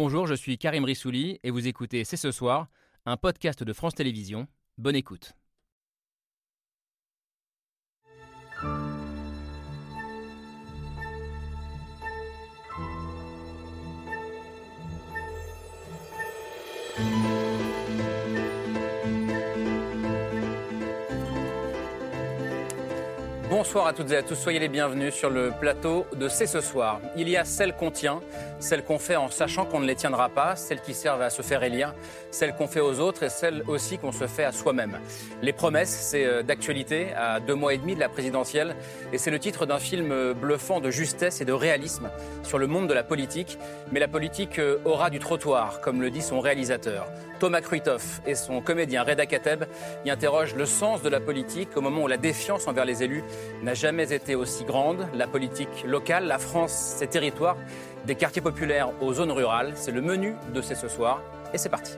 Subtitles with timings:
[0.00, 2.68] Bonjour, je suis Karim Rissouli et vous écoutez C'est ce soir,
[3.04, 4.46] un podcast de France Télévisions.
[4.76, 5.34] Bonne écoute.
[23.50, 26.60] Bonsoir à toutes et à tous, soyez les bienvenus sur le plateau de C'est ce
[26.60, 27.00] soir.
[27.16, 28.20] Il y a celles qu'on tient,
[28.60, 31.42] celles qu'on fait en sachant qu'on ne les tiendra pas, celles qui servent à se
[31.42, 31.94] faire élire,
[32.30, 34.98] celles qu'on fait aux autres et celles aussi qu'on se fait à soi-même.
[35.42, 38.76] Les promesses, c'est euh, d'actualité à deux mois et demi de la présidentielle
[39.12, 42.10] et c'est le titre d'un film bluffant de justesse et de réalisme
[42.42, 43.58] sur le monde de la politique.
[43.92, 47.06] Mais la politique euh, aura du trottoir, comme le dit son réalisateur.
[47.38, 49.64] Thomas Kruithoff et son comédien Reda Kateb
[50.04, 53.22] y interrogent le sens de la politique au moment où la défiance envers les élus
[53.62, 55.06] n'a jamais été aussi grande.
[55.14, 57.56] La politique locale, la France, ses territoires,
[58.06, 61.22] des quartiers populaires aux zones rurales, c'est le menu de C'est ce soir.
[61.52, 61.92] Et c'est parti.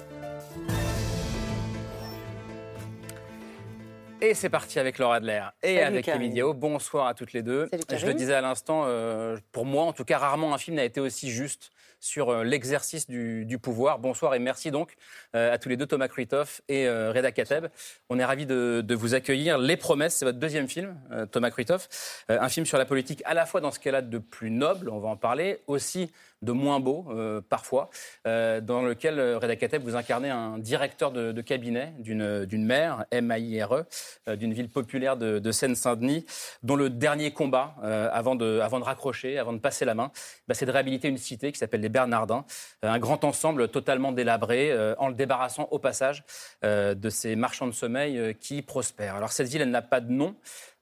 [4.22, 6.52] Et c'est parti avec Laura Adler et avec Emilio.
[6.52, 7.70] Bonsoir à toutes les deux.
[7.91, 10.84] Je le disais à l'instant, euh, pour moi, en tout cas, rarement un film n'a
[10.84, 13.98] été aussi juste sur euh, l'exercice du, pouvoir.
[13.98, 14.96] Bonsoir et merci donc
[15.36, 17.66] euh, à tous les deux, Thomas Kruithoff et euh, Reda Kateb.
[18.08, 19.58] On est ravis de, vous accueillir.
[19.58, 20.98] Les Promesses, c'est votre deuxième film,
[21.30, 22.24] Thomas Kruithoff.
[22.28, 24.88] un film sur la politique à la fois dans ce qu'elle a de plus noble,
[24.88, 26.10] on va en parler, aussi
[26.42, 27.08] de moins beau
[27.48, 27.91] parfois,
[28.24, 34.68] dans lequel Reda Kateb vous incarnez un directeur de, cabinet d'une mère, M-A-I-R-E, d'une ville
[34.68, 36.27] populaire de, Seine-Saint-Denis,
[36.62, 37.74] dont le dernier combat
[38.12, 40.11] avant, de, avant de raccrocher, avant de passer la main,
[40.48, 42.44] bah, c'est de réhabiliter une cité qui s'appelle les Bernardins,
[42.84, 46.24] euh, un grand ensemble totalement délabré, euh, en le débarrassant au passage
[46.64, 49.16] euh, de ces marchands de sommeil qui prospèrent.
[49.16, 50.34] Alors cette ville, elle n'a pas de nom.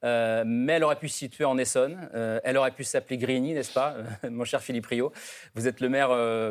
[0.02, 2.08] Mais elle aurait pu se situer en Essonne.
[2.44, 3.96] elle aurait pu s'appeler Grigny, n'est-ce pas,
[4.30, 5.12] mon cher Philippe Rio
[5.54, 6.10] Vous êtes le maire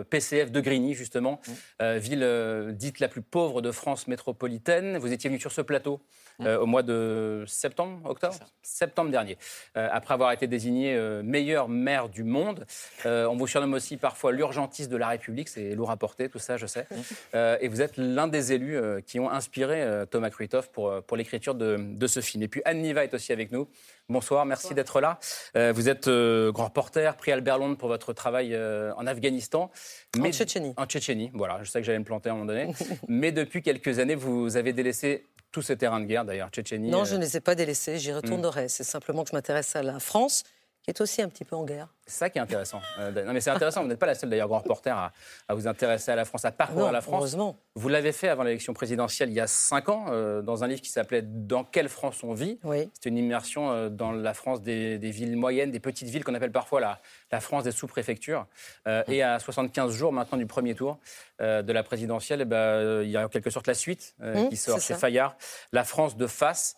[0.10, 1.40] PCF de Grigny, justement,
[1.80, 4.98] ville dite la plus pauvre de France métropolitaine.
[4.98, 6.02] Vous étiez venu sur ce plateau
[6.42, 9.38] euh, au mois de septembre, octobre Septembre dernier.
[9.76, 12.66] Euh, après avoir été désigné euh, meilleur maire du monde,
[13.06, 16.58] on vous surnomme aussi parfois l'urgentiste de la République, c'est lourd à porter, tout ça,
[16.58, 16.86] je sais.
[17.34, 21.78] et vous êtes l'un des élus qui ont inspiré Thomas Kruithoff pour, pour l'écriture de,
[21.80, 22.44] de, ce film.
[22.44, 23.68] Et puis Anne Niva est aussi avec nous.
[24.10, 25.20] Bonsoir, merci d'être là.
[25.56, 29.72] vous êtes grand reporter, prix Albert Londres pour votre travail en Afghanistan.
[30.18, 30.74] Mais, en Tchétchénie.
[30.78, 31.60] En Tchétchénie, voilà.
[31.64, 32.74] Je sais que j'allais me planter à un moment donné.
[33.08, 36.90] mais depuis quelques années, vous avez délaissé tous ces terrains de guerre, d'ailleurs, Tchétchénie.
[36.90, 38.66] Non, je euh, ne les ai pas délaissés, j'y retournerai.
[38.66, 38.70] Hmm.
[38.70, 40.44] C'est simplement que je m'intéresse à la France,
[40.84, 41.94] qui est aussi un petit peu en guerre.
[42.08, 42.82] C'est ça qui est intéressant.
[43.00, 43.82] Euh, non, mais c'est intéressant.
[43.82, 46.52] Vous n'êtes pas la seule, d'ailleurs, grand reporter à, vous intéresser à la France, à
[46.52, 47.20] parcourir la France.
[47.20, 47.58] Heureusement.
[47.76, 50.82] Vous l'avez fait avant l'élection présidentielle il y a cinq ans, euh, dans un livre
[50.82, 52.90] qui s'appelait Dans quelle France on vit oui.
[52.94, 56.80] C'était une immersion dans la France des, villes moyennes, des petites villes qu'on appelle parfois
[56.80, 57.00] la,
[57.32, 58.48] la France des sous-préfectures.
[58.86, 58.90] Mmh.
[59.10, 60.98] Et à 75 jours maintenant du premier tour,
[61.40, 64.16] euh, de la présidentielle, eh ben, euh, il y a en quelque sorte la suite
[64.24, 65.38] euh, mmh, qui sort chez Fayard.
[65.72, 66.76] La France de face,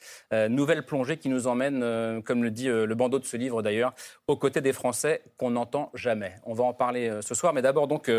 [0.50, 3.94] nouvelle plongée qui nous emmène, comme le dit le bandeau de ce livre d'ailleurs,
[4.28, 6.36] aux côtés des Français qu'on n'entend jamais.
[6.44, 8.12] On va en parler ce soir, mais d'abord donc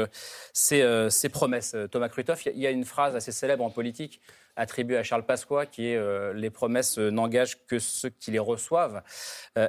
[0.53, 1.77] ces, ces, promesses.
[1.91, 4.21] Thomas Krutoff, il y a une phrase assez célèbre en politique
[4.57, 9.03] attribuée à Charles Pasqua, qui est Les promesses n'engagent que ceux qui les reçoivent.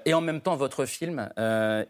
[0.05, 1.29] et en même temps, votre film,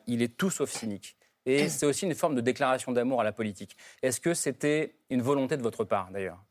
[0.08, 1.16] il est tout sauf cynique.
[1.46, 3.76] Et c'est aussi une forme de déclaration d'amour à la politique.
[4.02, 6.44] Est-ce que c'était une volonté de votre part, d'ailleurs?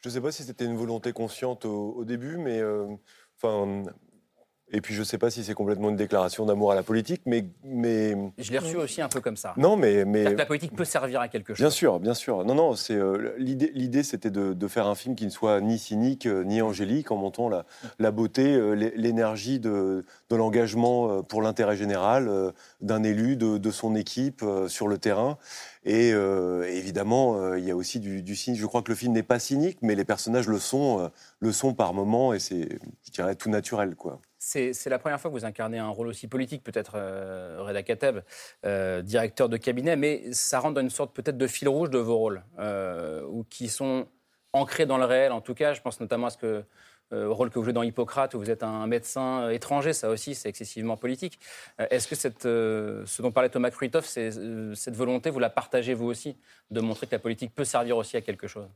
[0.00, 2.86] Je ne sais pas si c'était une volonté consciente au, début, mais euh,
[3.36, 3.82] enfin,
[4.72, 7.22] et puis je ne sais pas si c'est complètement une déclaration d'amour à la politique,
[7.26, 9.52] mais, mais je l'ai reçu aussi un peu comme ça.
[9.56, 11.60] Non, mais mais la politique peut servir à quelque chose.
[11.60, 12.44] Bien sûr, bien sûr.
[12.44, 13.70] Non, non, c'est euh, l'idée.
[13.74, 17.16] L'idée, c'était de, faire un film qui ne soit ni cynique euh, ni angélique, en
[17.16, 17.66] montant la,
[17.98, 22.30] la beauté, euh, l'énergie de, de l'engagement pour l'intérêt général
[22.80, 25.38] d'un élu, de, de, son équipe sur le terrain.
[25.84, 28.62] Et évidemment, il y a aussi du, du cynisme.
[28.62, 31.10] Je crois que le film n'est pas cynique, mais les personnages le sont,
[31.40, 34.20] le sont par moments, et c'est, je dirais, tout naturel, quoi.
[34.46, 38.18] C'est la première fois que vous incarnez un rôle aussi politique, peut-être euh, Reda Kateb,
[38.66, 41.98] euh, directeur de cabinet, mais ça rentre dans une sorte peut-être de fil rouge de
[41.98, 44.06] vos rôles, euh, ou qui sont
[44.52, 45.32] ancrés dans le réel.
[45.32, 46.64] En tout cas, je pense notamment à ce que
[47.10, 50.48] rôle que vous jouez dans Hippocrate, où vous êtes un médecin étranger, ça aussi, c'est
[50.48, 51.38] excessivement politique.
[51.78, 56.36] Est-ce que ce dont parlait Thomas Kruithoff, cette volonté, vous la partagez vous aussi,
[56.70, 58.68] de montrer que la politique peut servir aussi à quelque chose?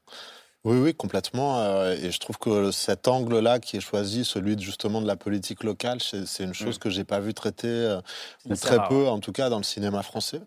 [0.64, 1.60] Oui, oui, complètement.
[1.60, 5.62] Euh, et je trouve que cet angle-là qui est choisi, celui justement de la politique
[5.62, 6.78] locale, c'est une chose mm.
[6.78, 8.00] que j'ai pas vu traiter, euh,
[8.46, 10.40] ou très peu, en tout cas, dans le cinéma français.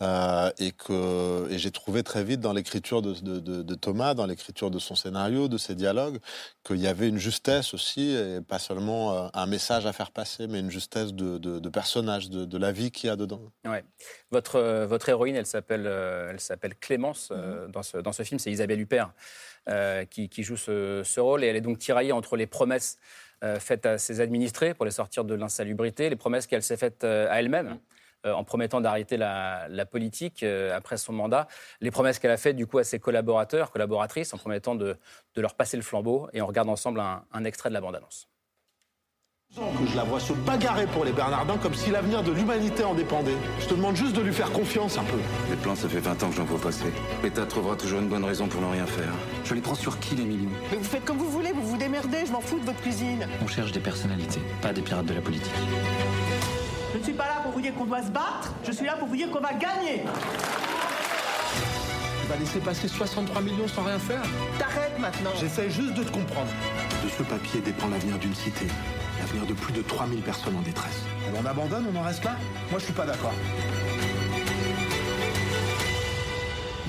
[0.00, 4.70] Euh, et que et j'ai trouvé très vite dans l'écriture de, de, Thomas, dans l'écriture
[4.70, 6.18] de son scénario, de ses dialogues,
[6.62, 10.46] qu'il y avait une justesse aussi, et pas seulement euh, un message à faire passer,
[10.46, 13.42] mais une justesse de, personnage, de, la vie qu'il y a dedans.
[13.64, 13.84] Ouais.
[14.30, 17.72] Votre, euh, votre héroïne, elle s'appelle elle s'appelle Clémence mm-hmm.
[17.72, 19.12] dans, ce, dans ce film, c'est Isabelle Huppert
[20.10, 22.98] qui, qui, joue ce, ce, rôle, et elle est donc tiraillée entre les promesses
[23.58, 27.40] faites à ses administrés pour les sortir de l'insalubrité, les promesses qu'elle s'est faites à
[27.40, 27.78] elle-même.
[28.28, 31.48] Euh, en promettant d'arrêter la, politique euh, après son mandat.
[31.80, 34.96] Les promesses qu'elle a faites du coup à ses collaborateurs, collaboratrices, en promettant de,
[35.36, 36.28] leur passer le flambeau.
[36.32, 38.28] Et on regarde ensemble un, extrait de la bande-annonce.
[39.54, 42.94] Que je la vois se bagarrer pour les Bernardins comme si l'avenir de l'humanité en
[42.94, 43.36] dépendait.
[43.60, 45.16] Je te demande juste de lui faire confiance un peu.
[45.48, 46.92] Les plans, ça fait 20 ans que j'en vois passer.
[47.22, 49.12] L'État trouvera toujours une bonne raison pour ne rien faire.
[49.44, 50.50] Je les prends sur qui, les millions?
[50.70, 53.26] Mais vous faites comme vous voulez, vous vous démerdez, je m'en fous de votre cuisine.
[53.42, 55.54] On cherche des personnalités, pas des pirates de la politique.
[56.92, 58.94] Je ne suis pas là pour vous dire qu'on doit se battre, je suis là
[58.96, 60.02] pour vous dire qu'on va gagner.
[62.22, 64.22] Tu vas laisser passer 63 millions sans rien faire
[64.58, 66.50] T'arrêtes maintenant J'essaie juste de te comprendre.
[67.04, 68.66] De ce papier dépend l'avenir d'une cité,
[69.20, 71.02] l'avenir de plus de 3000 personnes en détresse.
[71.40, 72.36] On abandonne, on en reste là
[72.70, 73.32] Moi je suis pas d'accord.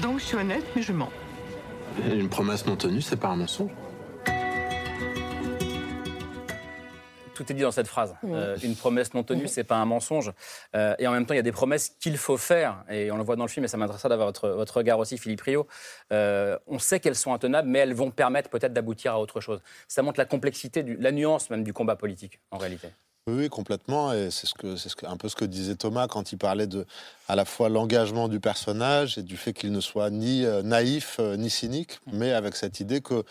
[0.02, 1.12] Donc je suis honnête, mais je mens.
[2.06, 3.72] Une promesse non tenue, c'est pas un mensonge
[7.40, 8.16] tout est dit dans cette phrase.
[8.26, 10.34] Euh, une promesse non tenue, c'est pas un mensonge.
[10.76, 12.84] Euh, et en même temps, il y a des promesses qu'il faut faire.
[12.90, 15.18] Et on le voit dans le film, et ça m'intéresserait d'avoir votre, votre, regard aussi,
[15.18, 15.66] Philippe Rio.
[16.12, 19.62] Euh, on sait qu'elles sont intenables, mais elles vont permettre peut-être d'aboutir à autre chose.
[19.88, 22.90] Ça montre la complexité, du, la nuance même du combat politique, en réalité.
[23.28, 24.12] Oui, complètement.
[24.12, 26.38] Et c'est ce que, c'est ce que, un peu ce que disait Thomas quand il
[26.38, 26.86] parlait de,
[27.30, 31.50] à la fois l'engagement du personnage et du fait qu'il ne soit ni naïf ni
[31.50, 32.18] cynique, mm.
[32.18, 33.24] mais avec cette idée que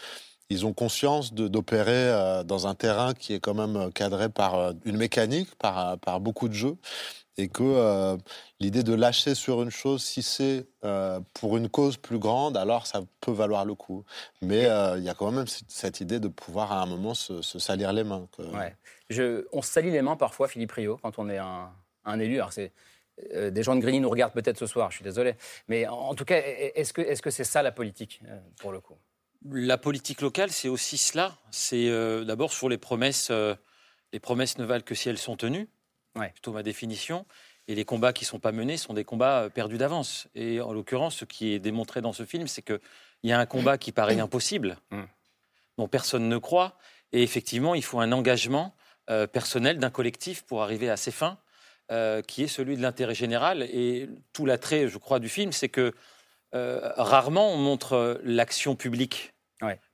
[0.51, 4.55] ils ont conscience d'opérer euh, dans un terrain qui est quand même euh, cadré par
[4.55, 6.77] euh, une mécanique, par, par beaucoup de jeux,
[7.37, 8.19] et que
[8.59, 10.67] l'idée de lâcher sur une chose, si c'est
[11.35, 14.05] pour une cause plus grande, alors ça peut valoir le coup.
[14.43, 14.63] Mais
[14.97, 18.03] il y a quand même cette idée de pouvoir à un moment se, salir les
[18.03, 18.27] mains.
[18.53, 18.75] Ouais.
[19.09, 21.71] Je, on se salit les mains parfois, Philippe Rio, quand on est un,
[22.07, 22.39] un élu.
[22.39, 22.73] Alors c'est
[23.33, 25.37] des gens de Grigny nous regardent peut-être ce soir, je suis désolé.
[25.69, 28.21] Mais en, tout cas, est-ce que c'est -ce c'est ça la politique,
[28.59, 28.97] pour le coup?
[29.45, 31.37] La politique locale, c'est aussi cela.
[31.51, 33.29] C'est euh, d'abord sur les promesses.
[33.31, 33.55] Euh,
[34.13, 35.69] les promesses ne valent que si elles sont tenues.
[36.17, 36.31] Ouais.
[36.31, 37.27] Plutôt ma définition.
[37.69, 40.29] Et les combats qui ne sont pas menés sont des combats euh, perdus d'avance.
[40.35, 42.81] Et en l'occurrence, ce qui est démontré dans ce film, c'est qu'il
[43.25, 45.03] y a un combat qui paraît impossible, mm.
[45.77, 46.77] dont personne ne croit.
[47.13, 48.75] Et effectivement, il faut un engagement
[49.33, 51.39] personnel d'un collectif pour arriver à ses fins,
[52.27, 53.63] qui est celui de l'intérêt général.
[53.63, 55.95] Et tout l'attrait, je crois, du film, c'est que
[56.55, 59.35] euh, rarement on montre euh, l'action publique,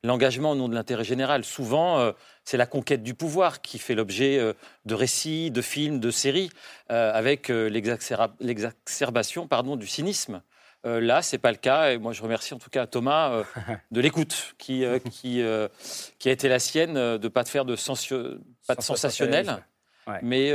[0.02, 1.44] l'engagement au nom de l'intérêt général.
[1.44, 2.12] Souvent, euh,
[2.44, 4.38] c'est la conquête du pouvoir qui fait l'objet
[4.84, 6.50] de récits, de films, de séries,
[6.90, 10.42] avec l'exacerbation pardon, du cynisme.
[10.84, 11.92] là, c'est pas le cas.
[11.92, 13.44] Et moi, je remercie en tout cas Thomas
[13.90, 15.42] de l'écoute qui, qui,
[16.18, 17.76] qui, a été la sienne, de ne pas faire de,
[18.66, 19.64] pas de sensationnel,
[20.20, 20.52] mais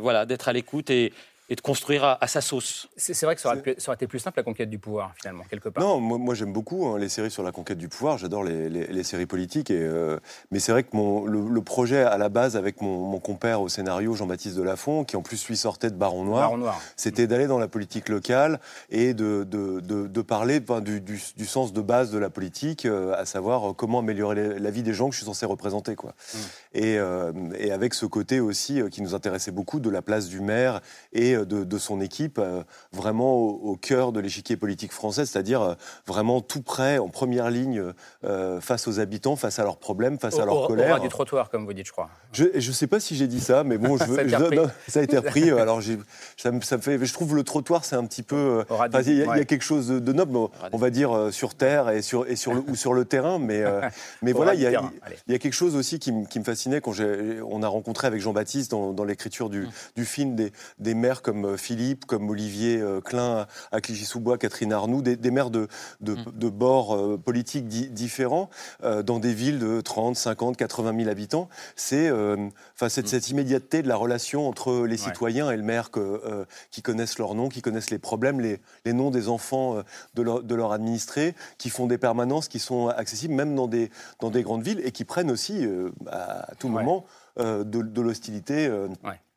[0.00, 1.12] voilà, d'être à l'écoute et,
[1.50, 2.88] et de construire à, sa sauce.
[2.96, 5.82] C'est vrai que ça aurait, été plus simple la conquête du pouvoir, finalement, quelque part.
[5.82, 8.18] Non, moi, j'aime beaucoup hein, les séries sur la conquête du pouvoir.
[8.18, 9.70] J'adore les, séries politiques.
[9.70, 10.18] Et, euh,
[10.50, 14.14] mais c'est vrai que mon, le, projet à la base, avec mon, compère au scénario,
[14.14, 16.80] Jean-Baptiste Delafont, qui en plus lui sortait de Baron Noir, Noir.
[16.96, 18.60] c'était d'aller dans la politique locale
[18.90, 23.14] et de, de, de, parler du, du, du, sens de base de la politique, euh,
[23.14, 25.94] à savoir euh, comment améliorer la vie des gens que je suis censé représenter.
[25.96, 26.10] Quoi.
[26.10, 26.38] Mmh.
[26.74, 26.98] Et,
[27.58, 30.80] et, avec ce côté aussi qui nous intéressait beaucoup de la place du maire
[31.12, 32.62] et de, son équipe euh,
[32.92, 35.74] vraiment au, cœur de l'échiquier politique français, c'est-à-dire euh,
[36.06, 37.82] vraiment tout près, en première ligne,
[38.24, 40.96] euh, face aux habitants, face à leurs problèmes, face à leur colère.
[40.96, 42.08] Au du trottoir, comme vous dites, je crois.
[42.32, 45.02] Je ne sais pas si j'ai dit ça, mais bon, je, ça, a ça, a
[45.02, 45.50] été repris.
[45.58, 45.80] alors,
[46.36, 48.64] ça me, ça me, fait, je trouve le trottoir, c'est un petit peu.
[49.06, 50.36] Il y, a quelque chose de noble,
[50.72, 53.64] on va dire sur terre et sur, et sur le, ou sur le terrain, mais,
[54.22, 54.70] mais voilà, il y, a,
[55.26, 56.94] il y, a quelque chose aussi qui, me fascinait quand
[57.46, 59.70] on a rencontré avec Jean-Baptiste dans, l'écriture du, mm.
[59.96, 64.72] du, film des, des maires comme euh, Philippe, comme Olivier euh, Klein à Clichy-sous-Bois, Catherine
[64.72, 65.68] Arnoux, des, maires de,
[66.00, 66.48] de, mm.
[66.48, 68.48] bords euh, politiques différents
[68.82, 71.50] dans des villes de 30, 50, 80 000 habitants.
[71.76, 72.50] C'est mm.
[72.88, 75.90] cette, immédiateté de la relation entre les citoyens et le maire
[76.70, 79.82] qui connaissent leurs noms, qui connaissent les problèmes, les, noms des enfants
[80.14, 83.90] de, leur, de leur administré, qui font des permanences qui sont accessibles même dans des,
[84.20, 85.66] dans des grandes villes et qui prennent aussi
[86.10, 87.04] à tout moment
[87.36, 88.70] de, l'hostilité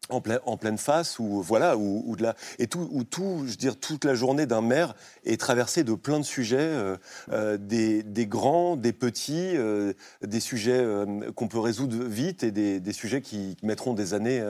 [0.10, 3.58] en, en, pleine face ou voilà ou, de la et tout ou tout je veux
[3.58, 6.98] dire toute la journée d'un maire est traversée de plein de sujets euh,
[7.32, 10.86] euh, des, des, grands des petits euh, des sujets
[11.36, 14.42] qu'on peut résoudre vite et des, des, sujets qui mettront des années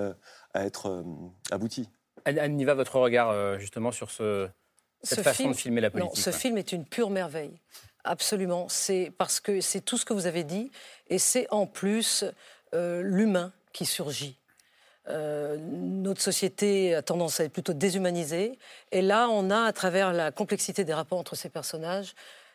[0.54, 1.04] à être
[1.52, 1.90] aboutis
[2.26, 4.48] Anne Niva, votre regard justement sur ce
[5.04, 6.16] cette façon de filmer la politique.
[6.16, 7.60] Non, ce film est une pure merveille.
[8.04, 8.68] Absolument.
[8.70, 10.72] C'est parce que c'est tout ce que vous avez dit,
[11.08, 12.26] et c'est en plus
[12.74, 14.38] euh, l'humain qui surgit.
[15.08, 18.60] Euh, notre société a tendance à être plutôt déshumanisée.
[18.92, 22.14] Et là, on a, à travers la complexité des rapports entre ces personnages,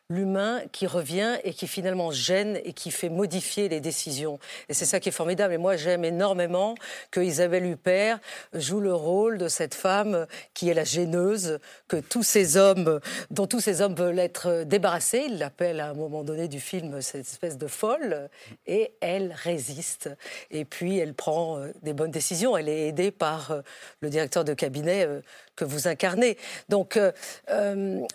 [0.08, 4.38] l'humain qui revient et qui finalement gêne et qui fait modifier les décisions.
[4.68, 5.54] Et c'est ça qui est formidable.
[5.54, 6.74] Et moi, j'aime énormément
[7.10, 8.20] que Isabelle Huppert
[8.52, 11.58] joue le rôle de cette femme qui est la gêneuse,
[11.88, 15.26] que tous ces hommes, dont tous ces hommes veulent être débarrassés.
[15.28, 18.28] Il l'appelle à un moment donné du film cette espèce de folle,
[18.66, 20.10] et elle résiste.
[20.50, 22.56] Et puis, elle prend euh, des bonnes décisions.
[22.56, 23.60] Elle est aidée par euh,
[24.00, 25.20] le directeur de cabinet euh,
[25.56, 26.36] que vous incarnez.
[26.68, 26.98] Donc,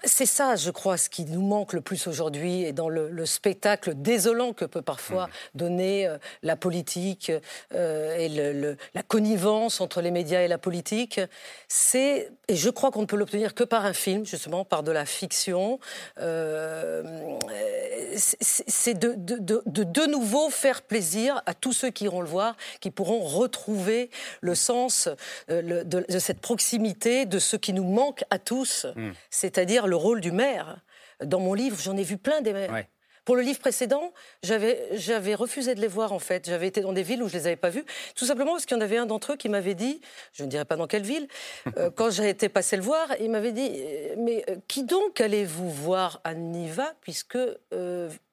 [0.03, 3.93] c'est ça, je crois, ce qui nous manque le plus aujourd'hui et dans le, spectacle
[3.95, 5.29] désolant que peut parfois mmh.
[5.55, 7.31] donner euh, la politique
[7.74, 11.21] euh, et le, la connivence entre les médias et la politique,
[11.67, 14.91] c'est, et je crois qu'on ne peut l'obtenir que par un film, justement, par de
[14.91, 15.79] la fiction,
[16.19, 17.38] euh,
[18.15, 22.55] c'est de de, de de, nouveau faire plaisir à tous ceux qui iront le voir,
[22.79, 24.10] qui pourront retrouver
[24.41, 25.10] le sens
[25.48, 29.11] de, cette proximité, de ce qui nous manque à tous, mmh.
[29.31, 30.81] c'est-à-dire le rôle du maire
[31.23, 32.85] dans mon livre, j'en ai vu plein des mères.
[33.24, 36.48] Pour le livre précédent, j'avais refusé de les voir en fait.
[36.48, 37.86] J'avais été dans des villes où je les avais pas vus,
[38.16, 40.01] tout simplement parce qu'il y en avait un d'entre eux qui m'avait dit,
[40.34, 41.28] je ne dirais pas dans quelle ville,
[41.78, 45.22] euh, quand j'ai été passé le voir, il m'avait dit, euh, mais euh, qui donc
[45.22, 47.38] allez-vous voir à Niva puisque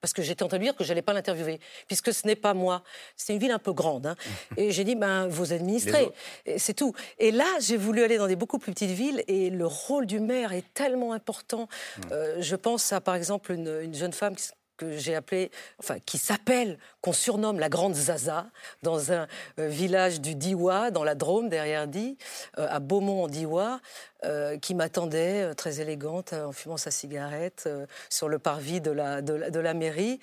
[0.00, 2.36] parce que j'étais en train de lui dire que j'allais pas l'interviewer, puisque ce n'est
[2.36, 2.84] pas moi.
[3.16, 4.16] C'est une ville un peu grande, hein.
[4.56, 6.10] et j'ai dit, ben vos administrés,
[6.56, 6.94] c'est tout.
[7.18, 10.20] Et là, j'ai voulu aller dans des beaucoup plus petites villes, et le rôle du
[10.20, 11.68] maire est tellement important.
[12.10, 14.44] je pense à par exemple une, une jeune femme qui
[14.78, 18.46] que j'ai appelé, enfin, qui s'appelle, qu'on surnomme la Grande Zaza,
[18.82, 19.26] dans un
[19.58, 22.16] euh, village du Diwa, dans la Drôme, derrière Di,
[22.58, 23.80] euh, à Beaumont en Diwa,
[24.24, 27.68] euh, qui m'attendait très élégante en fumant sa cigarette
[28.10, 30.20] sur le parvis de la, mairie,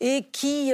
[0.00, 0.72] et qui,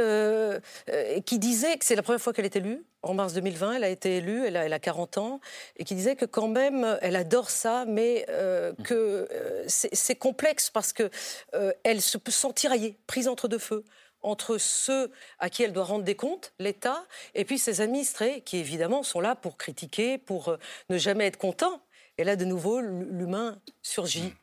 [1.38, 4.16] disait que c'est la première fois qu'elle était élue, en mars 2020, elle a été
[4.16, 5.40] élue, elle a, elle a, 40 ans,
[5.76, 10.71] et qui disait que quand même, elle adore ça, mais euh, que euh, c'est complexe
[10.71, 11.11] parce que
[11.54, 12.73] euh, elle se peut sentir
[13.07, 13.85] prise entre deux feux
[14.23, 17.04] entre ceux à qui elle doit rendre des comptes, l'État,
[17.35, 20.57] et puis ses administrés, qui évidemment sont là pour critiquer, pour
[20.88, 21.83] ne jamais être contents.
[22.18, 24.23] Et là, de nouveau, l'humain surgit.
[24.23, 24.35] Mmh.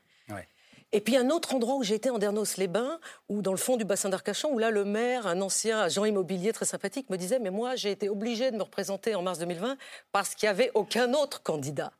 [0.93, 2.99] Et puis un autre endroit où j'ai été en Dernos-les-Bains,
[3.29, 6.51] ou dans le fond du bassin d'Arcachon, où là le maire, un ancien agent immobilier
[6.51, 9.77] très sympathique, me disait mais moi j'ai été obligé de me représenter en mars 2020
[10.11, 11.93] parce qu'il n'y avait aucun autre candidat.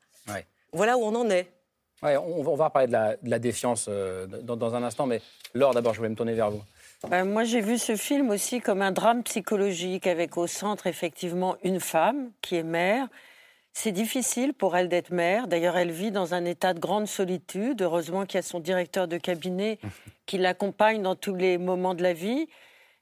[0.74, 1.50] Voilà où on en est.
[2.02, 5.20] Ouais, on, va parler de la, défiance euh, dans, un instant, mais
[5.54, 6.62] Laure, d'abord, je voulais me tourner vers vous.
[7.08, 11.56] Ben, moi, j'ai vu ce film aussi comme un drame psychologique, avec au centre effectivement
[11.62, 13.08] une femme qui est mère,
[13.72, 15.48] c'est difficile pour elle d'être mère.
[15.48, 17.80] D'ailleurs, elle vit dans un état de grande solitude.
[17.82, 19.78] Heureusement qu'il y a son directeur de cabinet
[20.26, 22.48] qui l'accompagne dans tous les moments de la vie.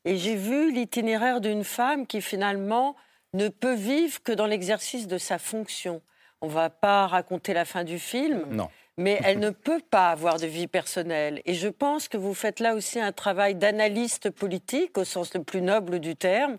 [0.04, 2.96] Et j'ai vu l'itinéraire d'une femme qui finalement
[3.34, 6.00] ne peut vivre que dans l'exercice de sa fonction.
[6.40, 8.46] On ne va pas raconter la fin du film.
[8.50, 8.68] Non.
[8.96, 11.42] Mais elle ne peut pas avoir de vie personnelle.
[11.46, 15.42] Et je pense que vous faites là aussi un travail d'analyste politique, au sens le
[15.42, 16.58] plus noble du terme,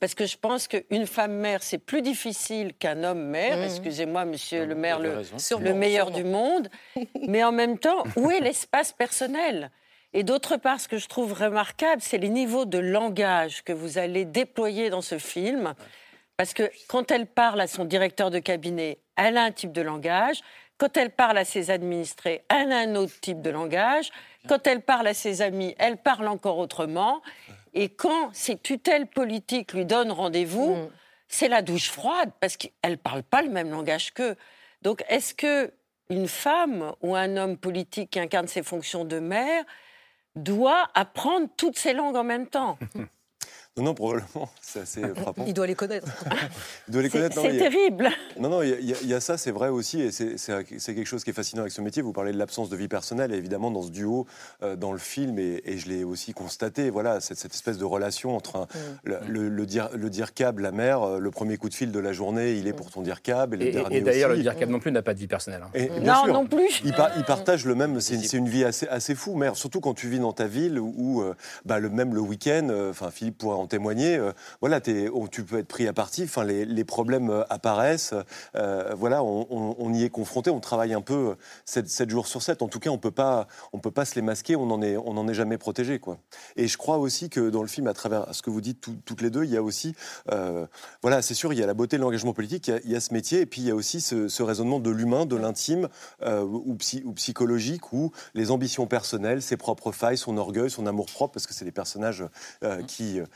[0.00, 3.58] parce que je pense qu'une femme mère, c'est plus difficile qu'un homme mère.
[3.58, 3.64] Mmh.
[3.64, 5.22] Excusez-moi, monsieur le maire, le,
[5.60, 6.68] le meilleur du monde.
[7.28, 9.70] Mais en même temps, où est l'espace personnel?
[10.12, 13.98] Et d'autre part, ce que je trouve remarquable, c'est les niveaux de langage que vous
[13.98, 15.74] allez déployer dans ce film.
[16.36, 19.82] Parce que quand elle parle à son directeur de cabinet, elle a un type de
[19.82, 20.40] langage.
[20.78, 24.10] Quand elle parle à ses administrés, elle a un autre type de langage.
[24.48, 27.20] Quand elle parle à ses amis, elle parle encore autrement.
[27.74, 30.90] Et quand ces tutelles politiques lui donnent rendez-vous, mm.
[31.28, 34.36] c'est la douche froide parce qu'elle ne parle pas le même langage qu'eux.
[34.82, 35.72] Donc est-ce que
[36.08, 39.64] une femme ou un homme politique qui incarne ses fonctions de mère
[40.34, 42.78] doit apprendre toutes ces langues en même temps?
[43.80, 44.48] Non, non, probablement.
[44.60, 45.44] C'est assez frappant.
[45.46, 46.06] Il doit les connaître.
[46.88, 47.40] il doit les connaître.
[47.40, 48.10] C'est terrible.
[48.38, 51.34] Non, non, il y, a ça, c'est vrai aussi, et c'est quelque chose qui est
[51.34, 52.02] fascinant avec ce métier.
[52.02, 54.26] Vous parlez de l'absence de vie personnelle, et évidemment, dans ce duo,
[54.62, 58.36] euh, dans le film, et, je l'ai aussi constaté, voilà, cette, cette, espèce de relation
[58.36, 58.58] entre
[59.04, 59.12] mm.
[59.28, 61.98] le, le, dire, le dire câble, la mère, euh, le premier coup de fil de
[61.98, 64.72] la journée, il est pour ton dire câble, et, et, et d'ailleurs, le dire câble
[64.72, 65.62] non plus n'a pas de vie personnelle.
[65.74, 65.86] Hein.
[66.02, 66.82] non, non plus.
[66.84, 66.92] Ils,
[67.24, 70.32] partagent le même, c'est une vie assez, assez fou, mère, surtout quand tu vis dans
[70.32, 71.34] ta ville où, euh,
[71.64, 74.20] bah, le, même le week-end, enfin, Philippe pourrait en témoigner.
[74.60, 76.24] voilà, tu peux être pris à partie.
[76.24, 78.14] Enfin, les, problèmes apparaissent.
[78.54, 80.50] voilà, on, y est confronté.
[80.50, 82.62] On travaille un peu 7, jours sur 7.
[82.62, 84.56] En tout cas, on peut pas, on peut pas se les masquer.
[84.56, 86.18] On n'en est, on est jamais protégé, quoi.
[86.56, 89.22] Et je crois aussi que dans le film, à travers ce que vous dites toutes
[89.22, 89.94] les deux, il y a aussi,
[91.02, 93.14] voilà, c'est sûr, il y a la beauté de l'engagement politique, il y, a, ce
[93.14, 95.88] métier, et puis il y a aussi ce, raisonnement de l'humain, de l'intime
[96.24, 101.34] ou, ou psychologique, où les ambitions personnelles, ses propres failles, son orgueil, son amour propre,
[101.34, 102.24] parce que c'est des personnages
[102.62, 103.26] euh, qui, euh,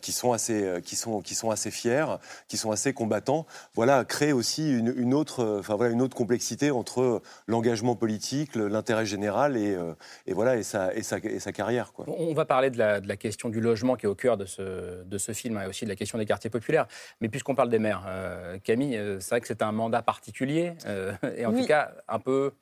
[0.00, 2.06] qui, sont assez, euh, qui, sont, qui sont assez fiers,
[2.48, 7.22] qui sont assez combattants, voilà, créent aussi une, autre, enfin, voilà, une autre complexité entre
[7.46, 9.76] l'engagement politique, l'intérêt général et,
[10.26, 11.92] et, voilà, et, sa, et, sa, et sa carrière.
[11.92, 12.06] Quoi.
[12.08, 14.46] On va parler de la, de la, question du logement qui est au cœur de
[14.46, 16.86] ce, de ce film et aussi de la question des quartiers populaires.
[17.20, 18.06] Mais puisqu'on parle des maires,
[18.64, 20.74] Camille, c'est vrai que c'est un mandat particulier
[21.36, 22.52] et en tout cas un peu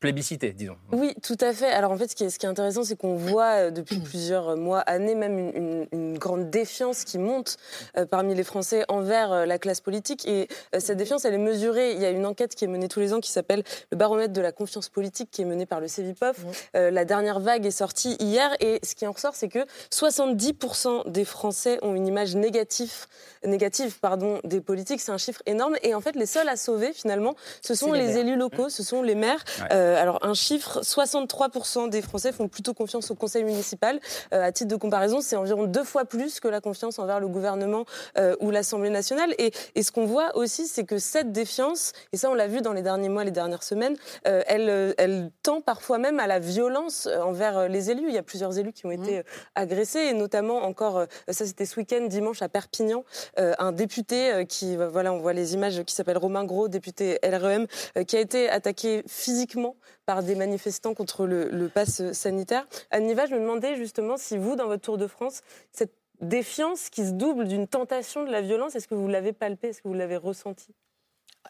[0.00, 0.76] plébiscité, disons.
[0.92, 1.66] Oui, tout à fait.
[1.66, 3.98] Alors en fait, ce qui est, ce qui est intéressant, c'est qu'on voit euh, depuis
[3.98, 7.56] plusieurs mois, années, même une, une, grande défiance qui monte
[7.96, 10.26] euh, parmi les Français envers euh, la classe politique.
[10.28, 11.92] Et cette défiance, elle est mesurée.
[11.92, 14.32] Il y a une enquête qui est menée tous les ans qui s'appelle le baromètre
[14.32, 16.44] de la confiance politique, qui est menée par le CEVIPOF.
[16.74, 19.60] la dernière vague est sortie hier, et ce qui en ressort, c'est que
[19.92, 23.06] 70% des Français ont une image négative,
[23.44, 25.00] négative pardon, des politiques.
[25.00, 25.76] C'est un chiffre énorme.
[25.82, 29.02] Et en fait, les seuls à sauver, finalement, ce sont les, élus locaux, ce sont
[29.02, 29.44] les maires.
[29.88, 34.00] Euh, alors un chiffre, 63% des Français font plutôt confiance au conseil municipal.
[34.32, 37.28] Euh, à titre de comparaison, c'est environ deux fois plus que la confiance envers le
[37.28, 37.84] gouvernement
[38.18, 39.34] euh, ou l'Assemblée nationale.
[39.38, 42.74] Et, ce qu'on voit aussi, c'est que cette défiance, et ça on l'a vu dans
[42.74, 47.68] les derniers mois, les dernières semaines, elle, elle tend parfois même à la violence envers
[47.68, 48.08] les élus.
[48.08, 49.22] Il y a plusieurs élus qui ont été mmh.
[49.54, 53.04] agressés, et notamment encore, ça c'était ce week-end, dimanche à Perpignan,
[53.36, 57.66] un député qui, voilà, on voit les images, qui s'appelle Romain Gros, député LREM,
[58.06, 59.76] qui a été attaqué physiquement
[60.06, 62.66] par des manifestants contre le, le pass sanitaire.
[62.90, 65.42] Aniva, je me demandais justement si vous, dans votre Tour de France,
[65.72, 69.68] cette défiance qui se double d'une tentation de la violence, est-ce que vous l'avez palpée,
[69.68, 70.74] est-ce que vous l'avez ressenti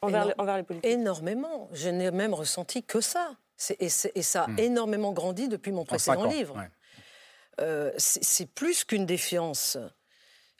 [0.02, 0.90] envers, envers, les politiques?
[0.90, 1.68] Énormément.
[1.72, 3.36] Je n'ai même ressenti que ça.
[3.80, 4.58] Et, et, ça a hmm.
[4.58, 6.64] énormément grandi depuis mon précédent livre.
[7.60, 9.76] Euh, c'est plus qu'une défiance.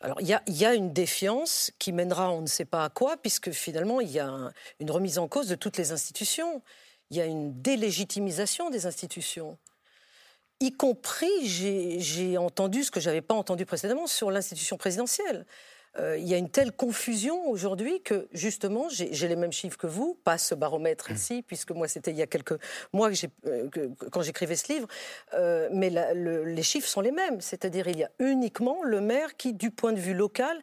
[0.01, 3.17] Alors, il y, y, a une défiance qui mènera on ne sait pas à quoi,
[3.17, 6.63] puisque finalement, il y a une remise en cause de toutes les institutions
[7.11, 9.59] il y a une délégitimisation des institutions.
[10.61, 15.47] Y compris, j'ai entendu ce que je n'avais pas entendu précédemment sur l'institution présidentielle.
[15.99, 19.87] Euh, il y a une telle confusion aujourd'hui que justement, j'ai les mêmes chiffres que
[19.87, 22.59] vous, pas ce baromètre ici, puisque moi c'était il y a quelques
[22.93, 23.69] mois que euh,
[24.13, 24.89] quand j'écrivais ce livre,
[25.35, 27.41] euh, mais les chiffres sont les mêmes.
[27.41, 30.63] C'est-à-dire il y a uniquement le maire qui, du point de vue local,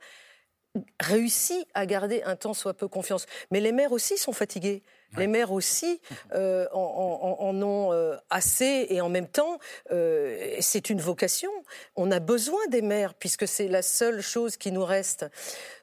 [0.99, 3.25] réussit à garder un temps soit peu confiance.
[3.51, 4.83] Mais les maires aussi sont fatigués.
[5.17, 6.01] Les maires aussi
[6.33, 9.59] euh, en, ont euh, assez et en même temps,
[9.91, 11.51] euh, c'est une vocation.
[11.95, 15.25] On a besoin des maires puisque c'est la seule chose qui nous reste.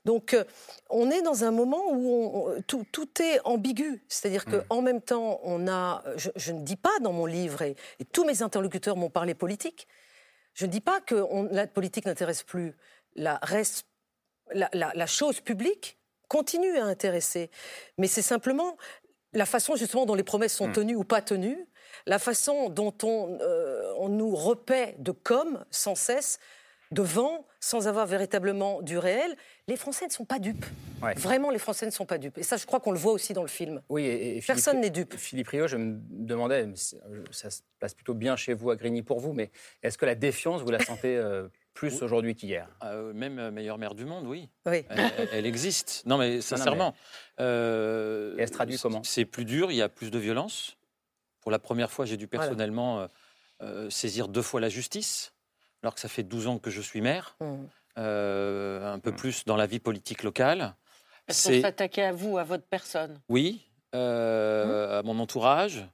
[0.04, 0.36] Donc,
[0.90, 2.86] on est dans un moment où tout,
[3.22, 4.02] est ambigu.
[4.08, 6.02] C'est-à-dire qu'en même temps, on a.
[6.16, 7.76] Je, ne dis pas dans mon livre, et,
[8.12, 9.86] tous mes interlocuteurs m'ont parlé politique,
[10.54, 12.76] je ne dis pas que la politique n'intéresse plus.
[13.14, 13.86] La, reste,
[14.52, 15.98] la chose publique
[16.32, 17.50] continue à intéresser.
[17.98, 18.78] Mais c'est simplement
[19.32, 20.72] la façon justement dont les promesses sont hmm.
[20.72, 21.66] tenues ou pas tenues,
[22.06, 26.38] la façon dont on, euh, on nous repaît de com sans cesse,
[26.92, 29.34] devant, sans avoir véritablement du réel,
[29.66, 30.66] les Français ne sont pas dupes.
[31.16, 32.38] Vraiment, les Français ne sont pas dupes.
[32.38, 33.82] Et ça, je crois qu'on le voit aussi dans le film.
[33.88, 35.16] Oui, et, Personne n'est dupe.
[35.16, 36.68] Philippe Rio, je me demandais,
[37.30, 39.50] ça se passe plutôt bien chez vous, à Grigny pour vous, mais
[39.82, 42.68] est-ce que la défiance, vous la sentez euh, plus aujourd'hui qu'hier.
[42.84, 44.48] Euh, même euh, meilleure mère du monde, oui.
[44.66, 44.84] oui.
[45.32, 46.02] Elle, existe.
[46.06, 46.94] Non, mais sincèrement.
[47.40, 49.02] Euh, Et elle se traduit comment?
[49.02, 50.76] C'est plus dur, il y a plus de violence.
[51.40, 53.08] Pour la première fois, j'ai dû personnellement
[53.90, 55.32] saisir deux fois la justice,
[55.82, 57.36] alors que ça fait 12 ans que je suis maire.
[57.40, 57.66] Mmh.
[57.96, 59.16] un peu mmh.
[59.16, 60.76] plus dans la vie politique locale.
[61.26, 63.20] Est-ce qu'on s'attaquait à vous, à votre personne?
[63.28, 63.96] Oui, mmh.
[63.96, 65.84] à mon entourage.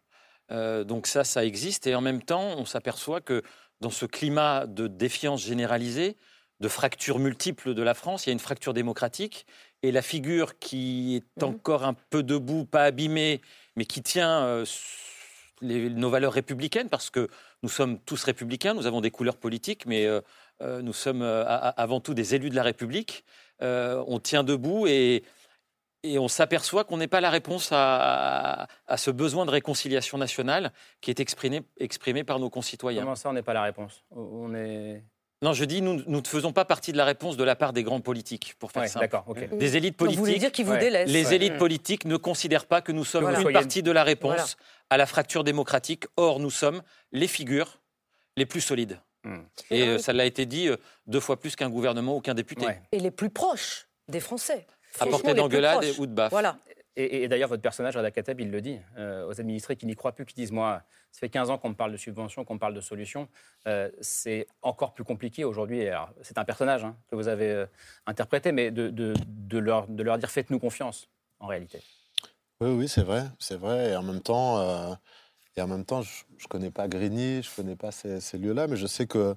[0.51, 1.87] donc ça, ça existe.
[1.87, 3.43] Et en même temps, on s'aperçoit que
[3.81, 6.17] dans ce climat de défiance généralisée,
[6.61, 9.47] de fractures multiples de la France, il y a une fracture démocratique.
[9.83, 11.47] Et la figure qui est mmh.
[11.47, 13.41] encore un peu debout, pas abîmée,
[13.77, 14.64] mais qui tient euh,
[15.62, 17.29] nos valeurs républicaines, parce que
[17.62, 20.21] nous sommes tous républicains, nous avons des couleurs politiques, mais euh,
[20.62, 23.25] euh, nous sommes avant tout des élus de la République.
[23.61, 25.23] on tient debout et,
[26.03, 31.11] et on s'aperçoit qu'on n'est pas la réponse à, ce besoin de réconciliation nationale qui
[31.11, 33.03] est exprimé, exprimé par nos concitoyens.
[33.03, 34.05] Comment ça, on n'est pas la réponse?
[34.11, 35.03] On est...
[35.41, 37.73] Non, je dis, nous, nous ne faisons pas partie de la réponse de la part
[37.73, 38.99] des grands politiques, pour faire ça.
[38.99, 40.19] D'accord, Des élites politiques.
[40.19, 41.59] vous voulez dire qu'ils vous délaissent Les élites mm.
[41.59, 44.57] politiques ne considèrent pas que nous sommes une partie de la réponse
[44.91, 46.07] à la fracture démocratique.
[46.17, 46.83] Or, nous sommes
[47.13, 47.79] les figures
[48.37, 49.01] les plus solides.
[49.25, 49.43] Hmm.
[49.71, 50.71] Et ça l'a été dit
[51.09, 52.67] deux fois plus qu'un gouvernement ou qu'un député.
[52.93, 54.67] Et les plus proches des Français.
[55.01, 56.31] À portée d'engueulade ou de baffe.
[56.31, 56.59] Voilà.
[57.01, 60.24] Et, d'ailleurs, votre personnage, Rada Kateb, il le dit aux administrés qui n'y croient plus,
[60.24, 62.74] qui disent Moi, ça fait 15 ans qu'on me parle de subventions, qu'on me parle
[62.74, 63.29] de solutions.
[64.01, 65.87] c'est encore plus compliqué aujourd'hui.
[66.22, 67.66] C'est un personnage hein, que vous avez
[68.07, 71.81] interprété, mais de, de, de, leur, de leur dire Faites-nous confiance, en réalité.
[72.61, 73.90] Oui, oui, c'est vrai, c'est vrai.
[73.90, 74.92] Et en même temps, euh,
[75.57, 78.77] et en même temps, je, ne connais pas Grigny, je connais pas ces, lieux-là, mais
[78.77, 79.37] je sais que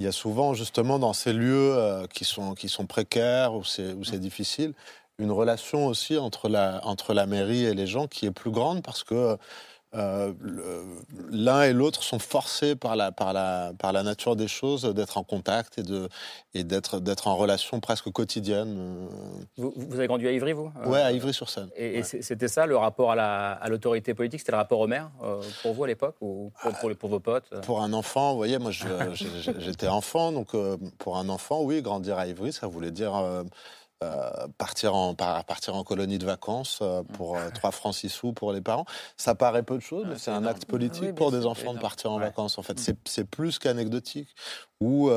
[0.00, 3.64] il y a souvent justement dans ces lieux euh, qui sont qui sont précaires où
[3.64, 4.74] c'est où c'est difficile,
[5.18, 8.82] une relation aussi entre la entre la mairie et les gens qui est plus grande
[8.82, 9.38] parce que
[9.94, 10.32] euh,
[11.30, 15.16] l'un et l'autre sont forcés par la, par, la, par la nature des choses d'être
[15.16, 16.08] en contact et, de,
[16.54, 19.08] et d'être, d'être en relation presque quotidienne.
[19.56, 21.70] Vous, vous avez grandi à Ivry, vous Oui, à Ivry-sur-Seine.
[21.76, 25.10] Et, c'était ça le rapport à, la, à l'autorité politique C'était le rapport au maire
[25.22, 28.38] euh, pour vous à l'époque ou pour, pour, pour, vos potes Pour un enfant, vous
[28.38, 32.90] voyez, moi j'étais enfant, donc euh, pour un enfant, oui, grandir à Ivry, ça voulait
[32.90, 33.14] dire
[34.04, 38.32] euh, partir, en, partir en colonie de vacances euh, pour 3 euh, francs 6 sous
[38.34, 38.84] pour les parents.
[39.16, 42.12] Ça paraît peu de choses, mais c'est un acte politique pour des enfants de partir
[42.12, 42.58] en vacances.
[42.58, 44.28] En fait, c'est plus qu'anecdotique.
[44.80, 45.10] Ou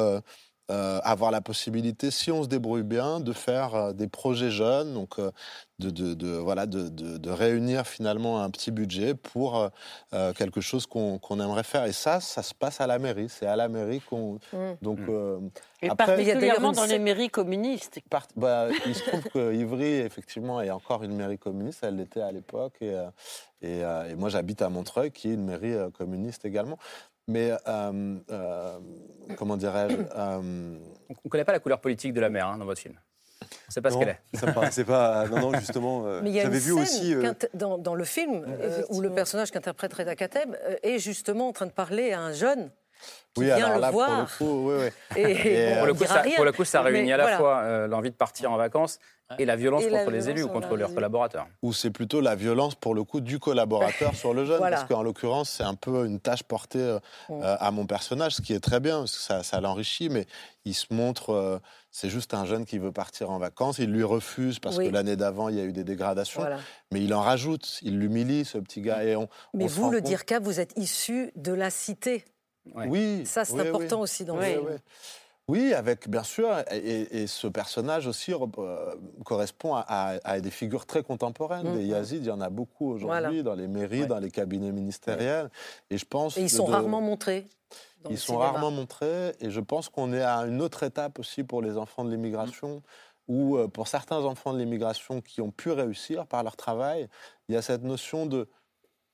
[0.72, 4.94] euh, avoir la possibilité, si on se débrouille bien, de faire euh, des projets jeunes,
[4.94, 5.32] donc euh,
[5.80, 9.70] de, de, de, voilà, de, de, réunir finalement un petit budget pour
[10.12, 11.86] quelque chose qu'on aimerait faire.
[11.86, 13.30] Et ça, ça se passe à la mairie.
[13.30, 14.40] C'est à la mairie qu'on.
[14.52, 14.58] Mmh.
[14.82, 15.50] Donc, mmh.
[15.82, 18.02] Et après, particulièrement dans les mairies communistes.
[18.36, 21.80] bah, il se trouve que Ivry, effectivement, est encore une mairie communiste.
[21.84, 22.76] Elle l'était à l'époque.
[22.82, 22.98] Et,
[23.62, 26.78] et, et, moi, j'habite à Montreuil, qui est une mairie communiste également.
[27.30, 28.80] Mais euh, euh,
[29.38, 30.40] comment dirais-je euh,
[31.10, 32.96] On ne connaît pas la couleur politique de la mer hein, dans votre film.
[33.42, 34.20] On ne sait pas ce qu'elle est.
[34.72, 35.28] C'est pas.
[35.28, 36.22] Non, non, justement.
[36.24, 37.16] Mais il y a une vu scène aussi,
[37.54, 38.46] dans, dans, le film
[38.90, 42.72] où le personnage qu'interprète Reda Kateb est justement en train de parler à un jeune
[43.34, 44.28] qui oui, vient le voir.
[44.38, 45.22] Pour le coup, oui, oui.
[45.22, 48.16] Et, pour, le coup, ça, pour, le coup, ça, réunit à la fois l'envie de
[48.16, 49.00] partir en vacances
[49.38, 51.48] et la violence contre les élus ou contre leurs collaborateurs.
[51.62, 54.60] Ou c'est plutôt la violence, pour le coup, du collaborateur sur le jeune.
[54.60, 57.34] Parce qu'en l'occurrence, c'est un peu une tâche portée euh, mm.
[57.34, 60.26] euh, à mon personnage, ce qui est très bien, parce que ça, ça l'enrichit, mais
[60.66, 61.60] il se montre, euh,
[61.92, 65.16] c'est juste un jeune qui veut partir en vacances, il lui refuse parce que l'année
[65.16, 66.44] d'avant, il y a eu des dégradations,
[66.92, 69.04] mais il en rajoute, il l'humilie, ce petit gars.
[69.04, 72.26] Et on, mais vous, le qu'à vous êtes issu de la cité.
[72.76, 73.26] Oui.
[73.26, 74.80] Ça, c'est important aussi dans le film.
[75.50, 78.96] Oui, avec bien sûr, et, ce personnage aussi euh,
[79.26, 81.74] correspond à, des figures très contemporaines.
[81.74, 81.90] Des mhm.
[81.90, 85.50] Yazid, il y en a beaucoup aujourd'hui dans les mairies, dans les cabinets ministériels.
[85.90, 86.38] Et je pense.
[86.38, 87.48] Et ils sont rarement montrés.
[88.12, 91.64] ils sont rarement montrés, et je pense qu'on est à une autre étape aussi pour
[91.64, 92.76] les enfants de l'immigration.
[92.76, 92.82] Mhm.
[93.28, 97.08] Où euh, pour certains enfants de l'immigration qui ont pu réussir par leur travail,
[97.48, 98.48] il y a cette notion de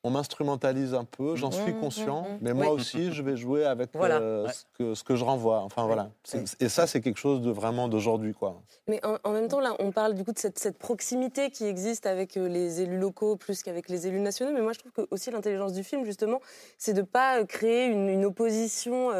[0.06, 2.38] on m'instrumentalise un peu, j'en suis mmh, mmh, conscient, mmh.
[2.42, 5.62] mais moi aussi, je vais jouer avec euh, ce, que, ce, que, je renvoie.
[5.62, 6.12] Enfin voilà.
[6.60, 8.62] Et ça, c'est quelque chose de vraiment d'aujourd'hui, quoi.
[8.88, 12.06] Mais en, même temps, là, on parle du coup de cette, cette proximité qui existe
[12.06, 14.52] avec euh, les élus locaux plus qu'avec les élus nationaux.
[14.54, 16.40] Mais moi, je trouve que aussi l'intelligence du film, justement,
[16.78, 19.12] c'est de pas euh, créer une, opposition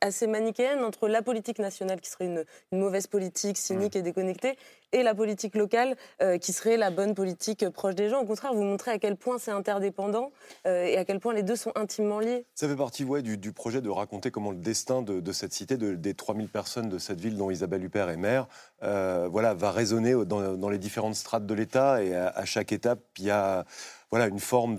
[0.00, 4.56] assez manichéenne entre la politique nationale, qui serait une, une mauvaise politique, cynique et déconnectée,
[4.92, 5.96] et la politique locale,
[6.40, 8.20] qui serait la bonne politique proche des gens.
[8.20, 10.32] Au contraire, vous montrez à quel point c'est interdépendant
[10.66, 12.46] euh, et à quel point les deux sont intimement liés.
[12.54, 15.94] Ça fait partie ouais, du, projet de raconter comment le destin de, cette cité, de,
[15.94, 18.46] des 3000 personnes de cette ville dont Isabelle Huppert est maire,
[18.82, 23.26] euh, voilà, va résonner dans, les différentes strates de l'État et à, chaque étape, il
[23.26, 23.64] y a
[24.10, 24.76] voilà, une forme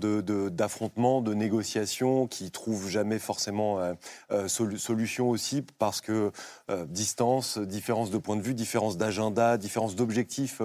[0.50, 3.94] d'affrontement, de, de, négociation qui trouve jamais forcément euh,
[4.30, 6.32] euh, solution aussi parce que
[6.70, 10.62] euh, distance, différence de point de vue, différence d'agenda, différence d'objectifs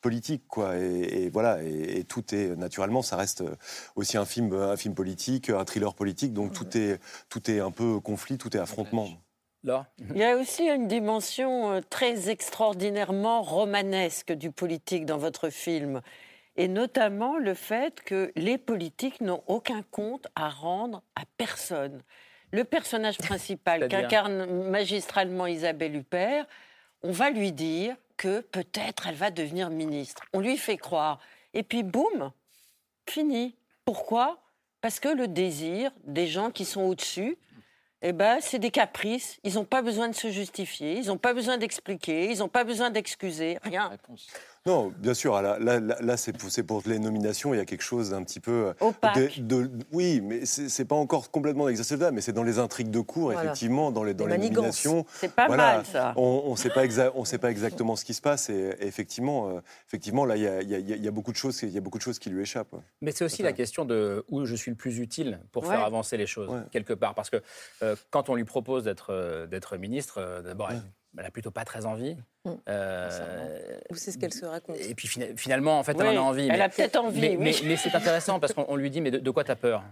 [0.00, 0.76] politiques, quoi.
[0.76, 3.44] Et, voilà, et, tout est naturellement, ça reste
[3.96, 6.98] aussi un film, un film politique, un thriller politique, donc tout est,
[7.28, 9.08] tout est un peu conflit, tout est affrontement.
[9.64, 9.86] Là.
[10.10, 16.02] Il y a aussi une dimension très extraordinairement romanesque du politique dans votre film
[16.56, 22.02] et notamment le fait que les politiques n'ont aucun compte à rendre à personne.
[22.52, 26.46] Le personnage principal qu'incarne magistralement Isabelle Huppert,
[27.02, 30.22] on va lui dire que peut-être elle va devenir ministre.
[30.32, 31.18] On lui fait croire.
[31.52, 32.30] Et puis, boum,
[33.08, 33.56] fini.
[33.84, 34.38] Pourquoi?
[34.80, 37.36] Parce que le désir des gens qui sont au-dessus,
[38.02, 39.38] eh ben, c'est des caprices.
[39.42, 42.64] Ils n'ont pas besoin de se justifier, ils n'ont pas besoin d'expliquer, ils n'ont pas
[42.64, 43.90] besoin d'excuser, rien.
[44.66, 45.40] Non, bien sûr.
[45.42, 47.52] Là, là, là c'est pour, pour, les nominations.
[47.52, 48.72] Il y a quelque chose d'un petit peu.
[48.80, 49.46] Opaque.
[49.46, 53.00] De, oui, mais c'est pas encore complètement exercé là, mais c'est dans les intrigues de
[53.00, 55.04] cours, effectivement, dans les, dans les nominations.
[55.12, 56.14] C'est pas mal, ça.
[56.16, 56.82] On ne sait, pas
[57.24, 58.48] sait pas exactement ce qui se passe.
[58.48, 61.82] Et, effectivement, effectivement, là, il y, a, y a, beaucoup de choses, il y a
[61.82, 62.74] beaucoup de choses qui lui échappent.
[63.02, 66.16] Mais c'est aussi la question de où je suis le plus utile pour faire avancer
[66.16, 67.14] les choses, quelque part.
[67.14, 67.42] Parce que
[68.08, 70.70] quand on lui propose d'être d'être ministre, d'abord,
[71.16, 72.16] elle n'a plutôt pas très envie.
[72.44, 72.50] Mm.
[72.68, 74.76] Euh, Ou c'est ce qu'elle se raconte.
[74.80, 76.48] Et puis finalement, en fait, elle en a envie.
[76.50, 77.62] Elle a peut-être envie, mais, oui.
[77.64, 79.84] mais, c'est intéressant parce qu'on lui dit, mais de, quoi tu as peur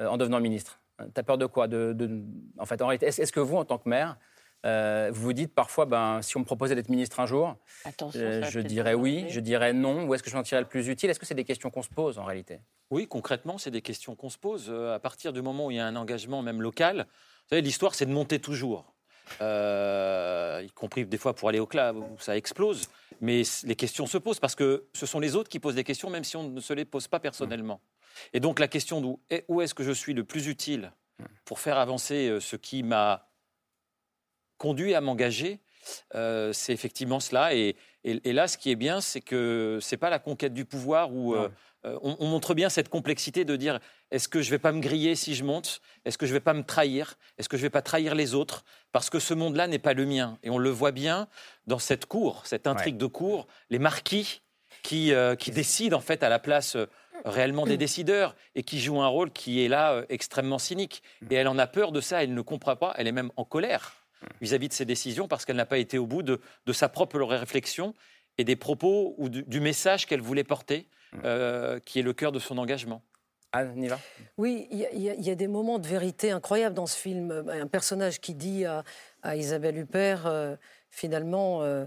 [0.00, 0.80] euh, en devenant ministre?
[0.98, 1.66] Tu as peur de quoi?
[1.66, 2.22] De,
[2.58, 4.18] En fait, en réalité, est-ce que vous, en tant que maire,
[4.66, 7.56] euh, vous vous dites parfois, ben, si on me proposait d'être ministre un jour,
[8.12, 10.06] je dirais oui, je dirais non.
[10.06, 11.10] Où est-ce que je m'en tirerais le plus utile?
[11.10, 12.60] Est-ce que c'est des questions qu'on se pose en réalité?
[12.90, 14.70] Oui, concrètement, c'est des questions qu'on se pose.
[14.70, 17.06] à partir du moment où il y a un engagement, même local,
[17.50, 18.94] vous savez, l'histoire, c'est de monter toujours.
[19.40, 22.88] Euh, y compris des fois pour aller au club où ça explose.
[23.20, 26.10] Mais les questions se posent parce que ce sont les autres qui posent des questions,
[26.10, 27.80] même si on ne se les pose pas personnellement.
[28.32, 30.92] Et donc la question d'où où est-ce que je suis le plus utile
[31.44, 33.28] pour faire avancer euh, ce qui m'a
[34.56, 35.60] conduit à m'engager,
[36.14, 37.54] euh, c'est effectivement cela.
[37.54, 41.34] Et, là, ce qui est bien, c'est que c'est pas la conquête du pouvoir où
[41.86, 44.80] euh, on, montre bien cette complexité de dire est-ce que je ne vais pas me
[44.80, 45.80] griller si je monte?
[46.04, 47.16] Est-ce que je ne vais pas me trahir?
[47.38, 48.64] Est-ce que je ne vais pas trahir les autres?
[48.92, 50.38] Parce que ce monde-là n'est pas le mien.
[50.42, 51.26] Et on le voit bien
[51.66, 54.42] dans cette cour, cette intrigue de cour, les marquis
[54.82, 56.86] qui, euh, qui, décident en fait à la place euh,
[57.24, 61.02] réellement des décideurs et qui jouent un rôle qui est là extrêmement cynique.
[61.30, 63.44] Et elle en a peur de ça, elle ne comprend pas, elle est même en
[63.44, 63.96] colère
[64.40, 66.40] vis-à-vis de ses décisions parce qu'elle n'a pas été au bout de,
[66.72, 67.94] sa propre réflexion
[68.38, 70.86] et des propos ou du message qu'elle voulait porter.
[71.24, 73.02] Euh, qui est le cœur de son engagement.
[73.52, 73.98] Anne, Niva
[74.38, 77.44] Oui, il y, a des moments de vérité incroyables dans ce film.
[77.48, 78.84] Un personnage qui dit à,
[79.36, 80.54] Isabelle Huppert, euh,
[80.88, 81.86] finalement, euh,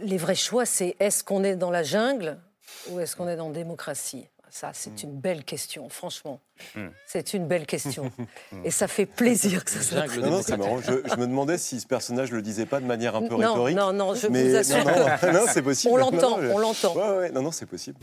[0.00, 2.40] les vrais choix, c'est est-ce qu'on est dans la jungle
[2.88, 4.28] ou est-ce qu'on est dans la démocratie?
[4.48, 5.06] Ça, c'est mm.
[5.06, 6.40] une belle question, franchement.
[6.74, 6.86] Mm.
[7.06, 8.10] C'est une belle question.
[8.64, 10.16] Et ça fait plaisir que ça soit.
[10.18, 10.80] Non, non c'est marrant.
[10.80, 13.76] Je, me demandais si ce personnage ne le disait pas de manière un peu rhétorique.
[13.76, 14.84] Non, non, je vous assure.
[15.32, 15.92] Non, c'est possible.
[15.92, 16.94] On l'entend, on l'entend.
[16.94, 17.98] Ouais, ouais, non, non, c'est possible.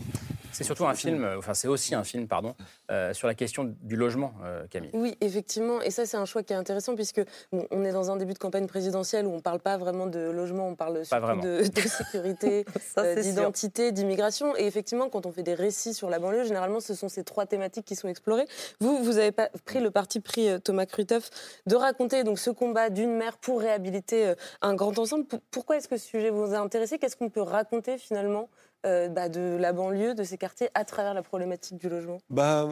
[0.58, 2.56] C'est surtout un film, euh, enfin c'est aussi un film, pardon,
[2.90, 4.90] euh, sur la question du logement, euh, Camille.
[4.94, 8.18] Oui, effectivement, et ça c'est un choix qui est intéressant puisque on est dans un
[8.18, 11.42] début de campagne présidentielle où on ne parle pas vraiment de logement, on parle surtout
[11.42, 12.66] de, sécurité,
[13.22, 14.58] d'identité, d'immigration.
[14.58, 17.46] Et effectivement, quand on fait des récits sur la banlieue, généralement ce sont ces trois
[17.46, 18.47] thématiques qui sont explorées.
[18.80, 21.30] Vous, vous avez pris le parti pris Thomas Krutoff
[21.66, 25.26] de raconter donc ce combat d'une mère pour réhabiliter un grand ensemble.
[25.52, 27.00] Pourquoi est-ce que ce sujet vous a intéressé?
[27.00, 28.50] Qu'est-ce qu'on peut raconter finalement
[28.86, 32.20] euh, bah, de la banlieue, de ces quartiers, à travers la problématique du logement?
[32.30, 32.70] Bah,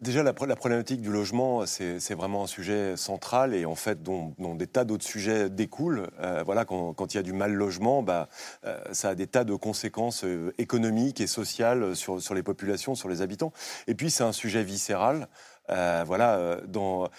[0.00, 4.66] Déjà, la, problématique du logement, c'est vraiment un sujet central et en fait, dont, des
[4.66, 6.08] tas d'autres sujets découlent.
[6.20, 8.30] Euh, voilà, quand, il y a du mal logement, bah,
[8.64, 10.24] euh, ça a des tas de conséquences
[10.56, 13.52] économiques et sociales sur, sur les populations, sur les habitants.
[13.88, 15.28] Et puis, c'est un sujet viscéral.
[15.68, 17.10] voilà, dans,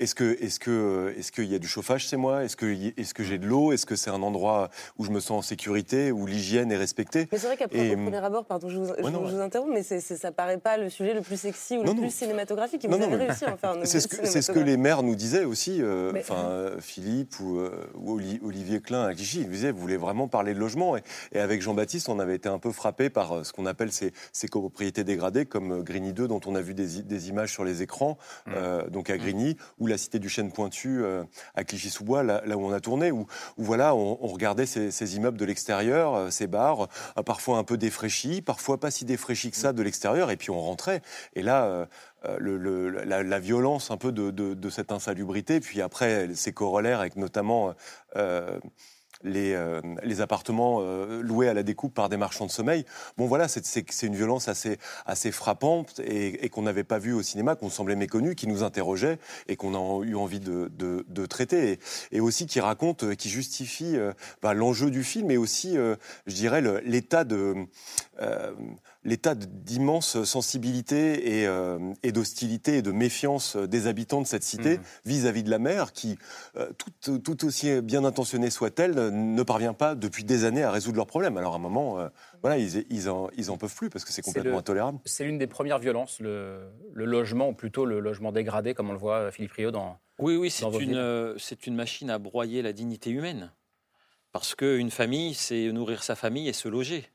[0.00, 2.42] est-ce que est-ce que est-ce qu'il y a du chauffage chez moi?
[2.42, 2.66] Est-ce que
[2.98, 3.72] est-ce que j'ai de l'eau?
[3.72, 7.28] Est-ce que c'est un endroit où je me sens en sécurité, où l'hygiène est respectée?
[7.30, 10.32] Mais c'est vrai qu'après au premier abord, pardon, je vous, vous interromps, mais c'est, ça
[10.32, 12.84] paraît pas le sujet le plus sexy ou le plus cinématographique.
[12.84, 14.78] Et vous avez réussi à en faire un C'est ce que c'est ce que les
[14.78, 15.82] maires nous disaient aussi.
[15.82, 17.86] Euh, enfin, euh, Philippe ou, euh,
[18.42, 20.96] Olivier Klein à Clichy, ils disaient vous voulez vraiment parler de logement?
[20.96, 24.48] Et, avec Jean-Baptiste, on avait été un peu frappé par ce qu'on appelle ces, ces,
[24.48, 28.16] copropriétés dégradées comme Grigny 2 dont on a vu des, des images sur les écrans,
[28.46, 28.90] mmh.
[28.90, 29.18] donc à mmh.
[29.50, 33.10] Grigny, où la cité du Chêne Pointu euh, à Clichy-sous-Bois, là, où on a tourné,
[33.10, 37.76] où, voilà, on, regardait ces, immeubles de l'extérieur, euh, ces bars, euh, parfois un peu
[37.76, 41.02] défraîchis, parfois pas si défraîchis que ça de l'extérieur, et puis on rentrait.
[41.34, 41.88] Et là,
[42.24, 47.74] la, violence un peu de, cette insalubrité, puis après ses corollaires avec notamment
[49.22, 52.84] les, euh, les appartements euh, loués à la découpe par des marchands de sommeil.
[53.16, 57.54] Bon, voilà, c'est une violence assez, assez frappante et, qu'on n'avait pas vue au cinéma,
[57.54, 61.78] qu'on semblait méconnue, qui nous interrogeait et qu'on a eu envie de, de, de traiter.
[62.12, 63.96] Et, aussi qui raconte, euh, qui justifie
[64.42, 67.54] bah, l'enjeu du film et aussi, je dirais, l'état de
[69.02, 74.78] l'état d'immense sensibilité et, euh, et d'hostilité et de méfiance des habitants de cette cité
[74.78, 74.82] mmh.
[75.06, 76.18] vis-à-vis de la mer, qui,
[76.56, 80.96] euh, tout, tout, aussi bien intentionnée soit-elle, ne parvient pas depuis des années à résoudre
[80.96, 81.36] leurs problèmes.
[81.36, 82.08] Alors à un moment, euh,
[82.42, 84.98] voilà, ils, ils, en, ils en peuvent plus parce que c'est complètement intolérable.
[85.06, 88.94] C'est l'une des premières violences, le, le, logement, ou plutôt le logement dégradé, comme on
[88.94, 89.98] le voit Philippe Rio dans.
[90.18, 93.52] Oui, oui, c'est une, c'est une machine à broyer la dignité humaine.
[94.32, 97.10] Parce qu'une famille, c'est nourrir sa famille et se loger.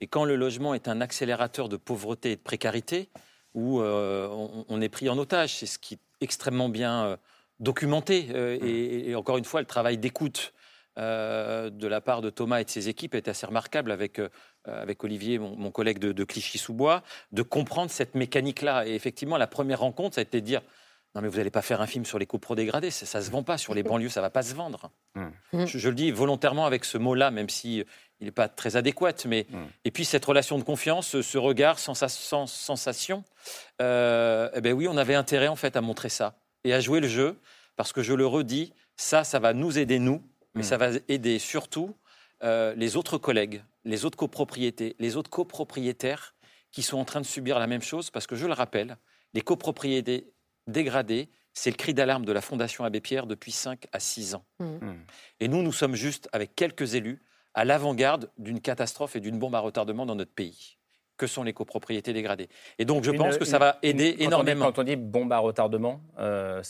[0.00, 3.08] Et quand le logement est un accélérateur de pauvreté et de précarité,
[3.54, 4.28] où euh,
[4.68, 7.16] on, est pris en otage, c'est ce qui est extrêmement bien euh,
[7.60, 8.28] documenté.
[8.30, 10.52] Euh, et, encore une fois, le travail d'écoute
[10.96, 14.20] de la part de Thomas et de ses équipes est assez remarquable avec,
[14.64, 18.84] avec Olivier, mon, collègue de, de Clichy-sous-Bois, de comprendre cette mécanique-là.
[18.84, 20.60] Et effectivement, la première rencontre, ça a été de dire
[21.14, 23.30] non, mais vous n'allez pas faire un film sur les copros dégradés, ça ne se
[23.30, 23.58] vend pas.
[23.58, 24.90] Sur les banlieues, ça ne va pas se vendre.
[25.14, 25.66] Mmh.
[25.66, 27.84] Je, le dis volontairement avec ce mot-là, même si
[28.20, 29.14] il n'est pas très adéquat.
[29.26, 29.46] Mais...
[29.48, 29.56] Mmh.
[29.84, 33.24] Et puis cette relation de confiance, ce regard sans, sensation,
[33.80, 37.00] euh, eh ben oui, on avait intérêt en fait à montrer ça et à jouer
[37.00, 37.38] le jeu,
[37.76, 40.22] parce que je le redis, ça, ça va nous aider nous,
[40.54, 40.64] mais mmh.
[40.64, 41.94] ça va aider surtout
[42.42, 46.34] euh, les autres collègues, les autres copropriétés, les autres copropriétaires
[46.72, 48.96] qui sont en train de subir la même chose, parce que je le rappelle,
[49.34, 50.32] les copropriétés
[50.66, 54.44] dégradé, c'est le cri d'alarme de la Fondation Abbé Pierre depuis 5 à 6 ans.
[54.60, 54.92] Mmh.
[55.40, 57.22] Et nous, nous sommes juste, avec quelques élus,
[57.54, 60.78] à l'avant-garde d'une catastrophe et d'une bombe à retardement dans notre pays
[61.16, 62.48] que sont les copropriétés dégradées.
[62.78, 64.66] Et donc, je pense que ça va aider énormément.
[64.66, 66.62] quand on dit bombe à retardement, euh,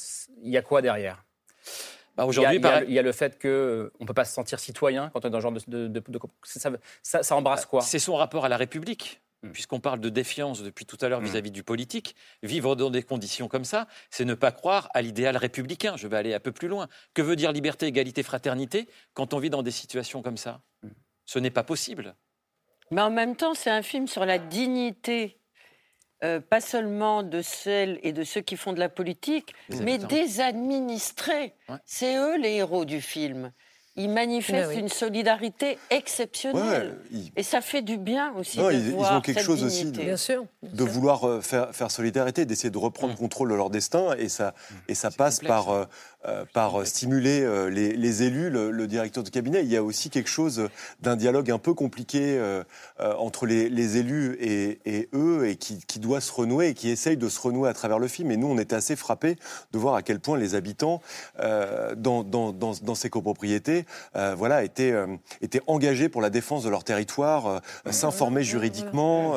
[0.42, 1.22] il y a quoi derrière?
[2.16, 2.56] Bah aujourd'hui,
[2.88, 5.28] il, y a le fait qu'on euh, ne peut pas se sentir citoyen quand on
[5.28, 6.02] est dans ce genre de...
[6.42, 7.80] ça, ça, embrasse quoi?
[7.80, 9.20] C'est son rapport à la République.
[9.44, 9.52] Hmm.
[9.52, 11.26] puisqu'on parle de défiance depuis tout à l'heure hmm.
[11.26, 15.36] vis-à-vis du politique, vivre dans des conditions comme ça, c'est ne pas croire à l'idéal
[15.36, 15.96] républicain.
[15.96, 16.88] Je vais aller un peu plus loin.
[17.14, 20.60] Que veut dire liberté, égalité, fraternité quand on vit dans des situations comme ça?
[20.82, 20.88] Hmm.
[21.24, 22.16] Ce n'est pas possible.
[22.90, 25.38] Mais en même temps, c'est un film sur la dignité,
[26.24, 30.40] euh, pas seulement de celles et de ceux qui font de la politique, mais des
[30.40, 31.54] administrés.
[31.84, 33.52] C'est eux les héros du film
[33.98, 36.98] ils manifestent une solidarité exceptionnelle.
[37.36, 40.00] Et ça fait du bien aussi de ils, voir ils ont quelque chose aussi de,
[40.00, 43.16] bien sûr, de vouloir euh, faire, faire solidarité, d'essayer de reprendre mm.
[43.16, 44.14] contrôle de leur destin.
[44.18, 44.74] Et ça, mm.
[44.88, 45.88] et ça passe par,
[46.24, 49.62] euh, euh, par stimuler les, élus, le, directeur de cabinet.
[49.62, 50.68] Il y a aussi quelque chose
[51.00, 52.40] d'un dialogue un peu compliqué
[52.98, 57.28] entre les, élus et, eux, et qui, qui, doit se renouer, et qui essaye de
[57.28, 58.30] se renouer à travers le film.
[58.30, 59.36] Et nous, on était assez frappés
[59.72, 61.00] de voir à quel point les habitants,
[61.38, 63.84] dans, dans, dans, dans ces copropriétés,
[64.16, 65.06] euh, voilà, étaient, euh,
[65.40, 67.58] étaient engagés pour la défense de leur territoire, euh,
[67.90, 69.34] s'informer juridiquement,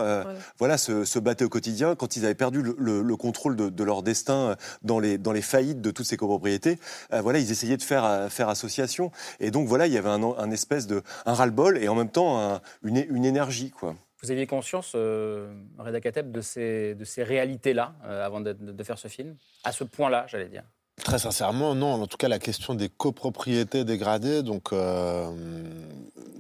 [0.60, 1.96] voilà, se, se, battaient au quotidien.
[1.96, 5.92] Quand ils avaient perdu le, contrôle de, leur destin dans les, dans les faillites de
[5.92, 6.71] toutes ces copropriétés,
[7.12, 9.12] voilà, ils essayaient de faire, faire association.
[9.40, 12.62] Et donc voilà, il y avait un, espèce de un ras-le-bol et en même temps
[12.84, 13.96] une, une énergie, quoi.
[14.24, 19.00] Vous aviez conscience, euh, Reda Kateb, de ces, de ces réalités-là avant de, de, faire
[19.00, 19.36] ce film?
[19.64, 20.64] À ce point-là, j'allais dire
[21.04, 21.94] Très sincèrement, non.
[21.94, 25.32] En tout cas, la question des copropriétés dégradées, donc euh,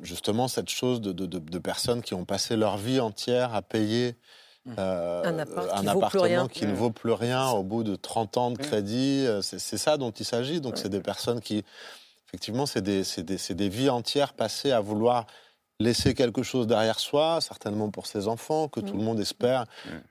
[0.03, 4.15] justement cette chose de, personnes qui ont passé leur vie entière à payer.
[4.77, 5.39] Euh, un,
[5.87, 8.65] appartement qui ne vaut plus rien au bout de 30 ans de mmh.
[8.65, 9.25] crédit.
[9.25, 10.61] Euh, c'est ça dont il s'agit.
[10.61, 11.63] Donc, c'est des personnes qui,
[12.27, 15.25] effectivement, c'est des, des, des, vies entières passées à vouloir
[15.79, 19.65] laisser quelque chose derrière soi, certainement pour ses enfants, que tout le monde espère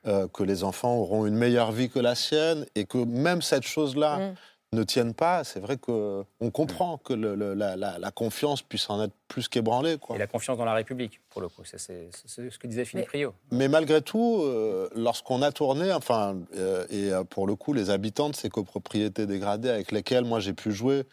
[0.05, 3.63] euh, que les enfants auront une meilleure vie que la sienne, et que même cette
[3.63, 4.33] chose-là.
[4.73, 9.97] Ne tienne pas, c'est vrai qu'on comprend que la, confiance puisse en être plus qu'ébranlée.
[10.13, 13.33] Et la confiance dans la République, pour le coup, c'est ce que disait Philippe Rio.
[13.51, 18.29] Mais malgré tout, euh, lorsqu'on a tourné, enfin, euh, et pour le coup, les habitants
[18.29, 21.05] de ces copropriétés dégradées avec lesquelles moi j'ai pu jouer,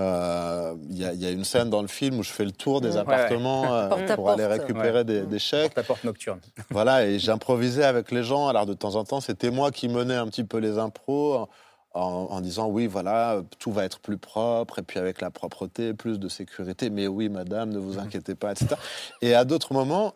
[0.00, 2.96] euh, il y, a une scène dans le film où je fais le tour des
[2.96, 5.74] appartements euh, pour aller récupérer des, chèques.
[5.74, 6.40] Porte à porte nocturne.
[6.70, 8.48] Voilà, et j'improvisais avec les gens.
[8.48, 11.48] Alors de temps en temps, c'était moi qui menais un petit peu les impros
[11.94, 16.18] en, disant oui, voilà, tout va être plus propre, et puis avec la propreté, plus
[16.18, 16.90] de sécurité.
[16.90, 18.00] Mais oui, madame, ne vous mhm.
[18.00, 18.74] inquiétez pas, etc.
[19.22, 20.14] Et à d'autres moments,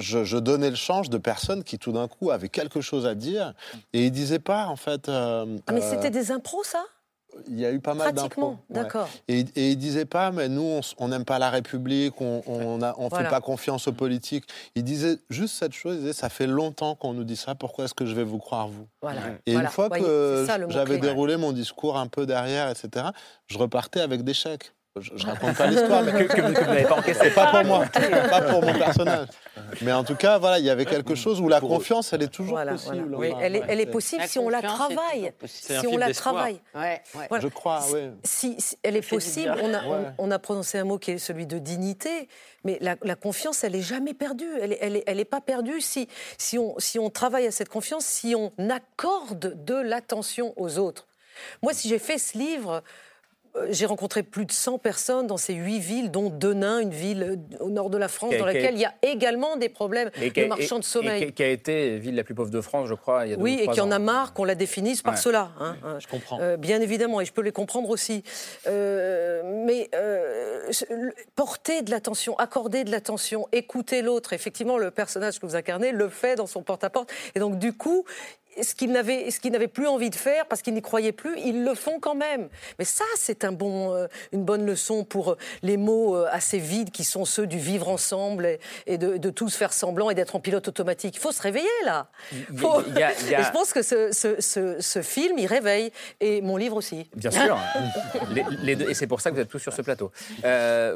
[0.00, 3.54] je, donnais le change de personnes qui tout d'un coup avaient quelque chose à dire
[3.92, 5.08] et ils disaient pas en fait.
[5.08, 6.82] Euh, ah, mais c'était des impros ça?
[7.48, 8.56] Il y a eu pas mal d'infos.
[8.68, 9.08] d'accord.
[9.28, 13.10] Et, et il disait pas, mais nous, on n'aime pas la République, on ne on
[13.10, 14.44] fait pas confiance aux politiques.
[14.74, 17.84] Il disait juste cette chose, il disait, ça fait longtemps qu'on nous dit ça, pourquoi
[17.84, 18.86] est-ce que je vais vous croire, vous?
[19.02, 19.20] Voilà.
[19.46, 23.06] Et une fois que j'avais déroulé mon discours un peu derrière, etc.,
[23.46, 24.72] je repartais avec des chèques.
[24.98, 27.30] Je, ne raconte pas l'histoire, mais que, vous n'avez pas encaissé.
[27.30, 27.86] Pas pour moi,
[28.30, 29.28] pas pour mon personnage.
[29.82, 32.32] Mais en tout cas, voilà, il y avait quelque chose où la confiance, elle est
[32.32, 33.14] toujours possible.
[33.14, 35.32] Oui, elle est, elle est possible si on la travaille.
[35.46, 36.60] Si on la travaille.
[36.74, 38.10] Je crois, oui.
[38.24, 39.54] Si, elle est possible.
[39.62, 42.28] On a, on, a, prononcé un mot qui est celui de dignité,
[42.64, 44.50] mais la, confiance, elle est jamais perdue.
[44.60, 47.68] Elle n'est elle elle est pas perdue si, si, on, si on travaille à cette
[47.68, 51.06] confiance, si on accorde de l'attention aux autres.
[51.62, 52.80] Moi, si j'ai fait ce livre euh,
[53.70, 57.64] j'ai rencontré plus de 100 personnes dans ces huit villes, dont Denain, une ville euh,
[57.64, 60.78] au nord de la France, dans laquelle il y a également des problèmes de marchands
[60.78, 61.24] de sommeil.
[61.24, 63.26] Et qui a été ville la plus pauvre de France, je crois.
[63.26, 65.50] Il y a oui, et qui en a marre qu'on la définisse par cela.
[65.58, 65.98] Hein, hein.
[65.98, 66.38] je comprends.
[66.40, 68.22] Euh, bien évidemment, et je peux les comprendre aussi.
[68.66, 69.90] mais
[71.34, 74.32] porter de l'attention, accorder de l'attention, écouter l'autre.
[74.32, 77.10] Effectivement, le personnage que vous incarnez le fait dans son porte-à-porte.
[77.34, 78.04] Et donc, du coup,
[78.62, 81.38] ce qu'ils n'avaient, ce qu'ils n'avaient plus envie de faire parce qu'ils n'y croyaient plus,
[81.38, 82.48] ils le font quand même.
[82.78, 86.58] Mais ça, c'est un bon, euh, une bonne leçon pour euh, les mots euh, assez
[86.58, 90.36] vides qui sont ceux du vivre ensemble et, de, de, tous faire semblant et d'être
[90.36, 91.16] en pilote automatique.
[91.16, 92.08] Il faut se réveiller là.
[92.32, 95.92] Et je pense que ce, ce, ce, film, il réveille.
[96.20, 97.08] Et mon livre aussi.
[97.14, 97.58] Bien sûr.
[98.62, 100.10] les, deux, et c'est pour ça que vous êtes tous sur ce plateau.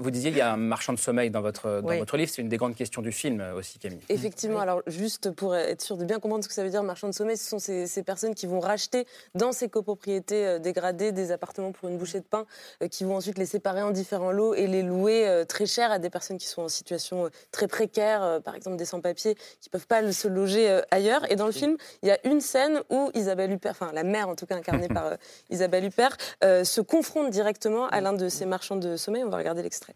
[0.00, 2.31] vous disiez il y a un marchand de sommeil dans votre, dans votre livre.
[2.35, 4.00] C'est une des grandes questions du film aussi, Camille.
[4.08, 4.60] Effectivement.
[4.60, 7.14] Alors juste pour être sûr de bien comprendre ce que ça veut dire, marchand de
[7.14, 11.72] sommeil, ce sont ces, personnes qui vont racheter dans ces copropriétés euh, dégradées des appartements
[11.72, 12.46] pour une bouchée de pain,
[12.82, 15.90] euh, qui vont ensuite les séparer en différents lots et les louer euh, très cher
[15.92, 19.70] à des personnes qui sont en situation très précaire, par exemple des sans-papiers, qui ne
[19.70, 21.30] peuvent pas se loger ailleurs.
[21.30, 24.28] Et dans le film, il y a une scène où Isabelle Huppert, enfin la mère
[24.28, 25.16] en tout cas incarnée par
[25.50, 29.24] Isabelle Huppert, se confronte directement à l'un de ces marchands de sommeil.
[29.24, 29.94] On va regarder l'extrait.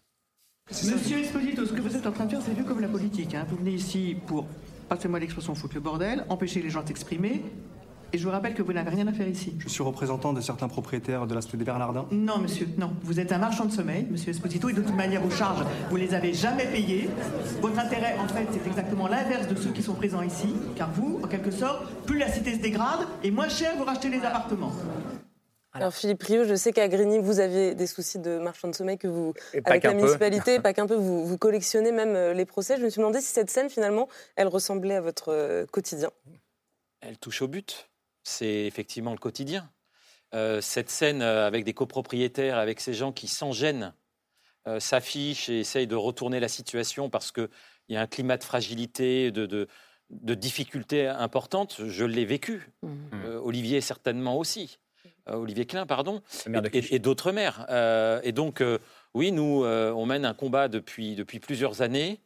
[0.71, 3.35] Monsieur Esposito, ce que vous êtes en train de faire, c'est vu comme la politique.
[3.35, 3.47] Hein.
[3.49, 4.47] Vous venez ici pour
[4.89, 7.43] passez-moi l'expression foutre le bordel, empêcher les gens de s'exprimer.
[8.11, 9.55] Et je vous rappelle que vous n'avez rien à faire ici.
[9.59, 12.07] Je suis représentant de certains propriétaires de la cité des Bernardins.
[12.11, 12.93] Non, monsieur, non.
[13.03, 15.97] Vous êtes un marchand de sommeil, monsieur Esposito, et de toute manière, vos charges, vous
[15.97, 17.11] les avez jamais payées.
[17.61, 20.55] Votre intérêt, en fait, c'est exactement l'inverse de ceux qui sont présents ici.
[20.75, 24.09] Car vous, en quelque sorte, plus la cité se dégrade, et moins cher vous rachetez
[24.09, 24.73] les appartements.
[25.73, 28.97] Alors Philippe Rio, je sais qu'à Grigny, vous avez des soucis de marchand de sommeil
[28.97, 32.79] que vous, avec la municipalité, pas qu'un peu, vous, vous, collectionnez même euh, les procès.
[32.79, 36.11] Je me suis demandé si cette scène, finalement, elle ressemblait à votre euh, quotidien.
[37.01, 37.91] Elle touche au but.
[38.23, 39.71] C'est effectivement le quotidien.
[40.35, 43.95] Euh, cette scène avec des copropriétaires, avec ces gens qui, sans gêne,
[44.81, 47.49] s'affichent et essayent de retourner la situation parce qu'il
[47.89, 49.67] y a un climat de fragilité, de, de,
[50.11, 52.71] de difficultés importantes, je l'ai vécu.
[52.83, 53.25] Mmh.
[53.43, 54.79] Olivier certainement aussi.
[55.31, 56.23] Euh, Olivier Klein, pardon,
[56.73, 57.67] et, d'autres maires.
[57.71, 58.79] Euh, et donc, euh,
[59.15, 62.21] oui, nous, on mène un combat depuis, depuis plusieurs années.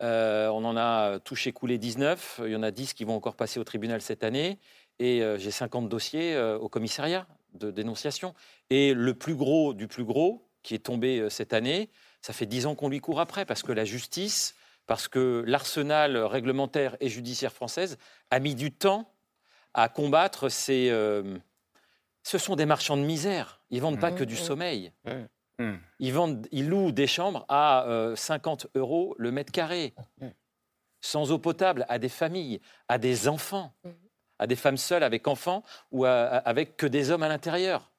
[0.00, 2.40] on en a touché coulé 19.
[2.44, 4.58] Il y en a 10 qui vont encore passer au tribunal cette année.
[4.98, 8.34] Et j'ai 50 dossiers au commissariat de dénonciation.
[8.70, 11.90] Et le plus gros du plus gros, qui est tombé cette année,
[12.20, 14.54] ça fait 10 ans qu'on lui court après, parce que la justice,
[14.86, 17.96] parce que l'arsenal réglementaire et judiciaire française
[18.30, 19.10] a mis du temps
[19.72, 20.90] à combattre ces
[22.24, 23.60] ce sont des marchands de misère.
[23.70, 24.16] Ils vendent pas mmh.
[24.16, 24.38] que du mmh.
[24.38, 24.92] sommeil.
[25.58, 25.74] Mmh.
[26.00, 29.94] Ils, vendent, ils louent des chambres à 50 euh, euros le mètre carré,
[31.00, 33.72] sans eau potable, à des familles, à des enfants,
[34.40, 35.62] à des femmes seules avec enfants
[35.92, 37.92] ou avec que des hommes à l'intérieur.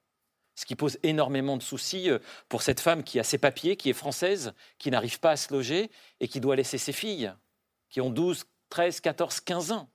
[0.55, 3.89] Ce qui pose énormément de soucis euh, pour cette femme qui a ses papiers, qui
[3.89, 7.33] est française, qui n'arrive pas à se loger et qui doit laisser ses filles,
[7.89, 9.89] qui ont 12, 13, 14, 15 ans.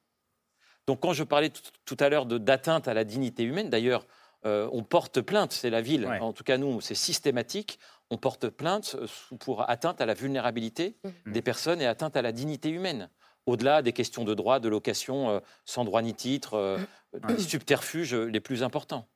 [0.87, 1.51] Donc quand je parlais
[1.87, 4.07] tout à l'heure d'atteinte à la dignité humaine, d'ailleurs,
[4.47, 7.79] euh, on porte plainte, c'est la ville, en tout cas nous, c'est systématique,
[8.11, 9.07] on porte plainte euh,
[9.39, 11.33] pour atteinte à la vulnérabilité mmh.
[11.33, 13.11] des personnes et atteinte à la dignité humaine.
[13.47, 16.79] Au-delà des questions de droit, de location, euh, sans droit ni titre,
[17.29, 19.07] des subterfuges les plus importants.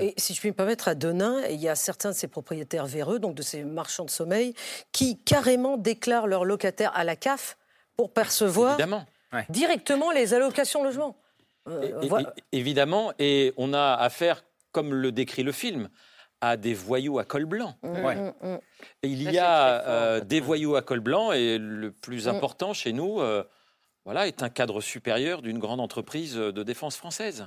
[0.00, 2.86] Et si je puis me permettre, à Denain, il y a certains de ces propriétaires
[2.86, 4.54] véreux, donc de ces marchands de sommeil,
[4.92, 7.58] qui carrément déclarent leurs locataires à la CAF
[7.96, 8.78] pour percevoir
[9.48, 11.16] directement les allocations logement.
[11.68, 15.88] Euh, évidemment, et on a affaire, comme le décrit le film,
[16.40, 17.76] à des voyous à col blanc.
[17.82, 18.58] Mmh, mmh, mmh.
[19.04, 23.20] il y a euh, des voyous à col blanc, et le plus important chez nous,
[23.20, 23.44] euh,
[24.04, 27.46] voilà, est un cadre supérieur d'une grande entreprise de défense française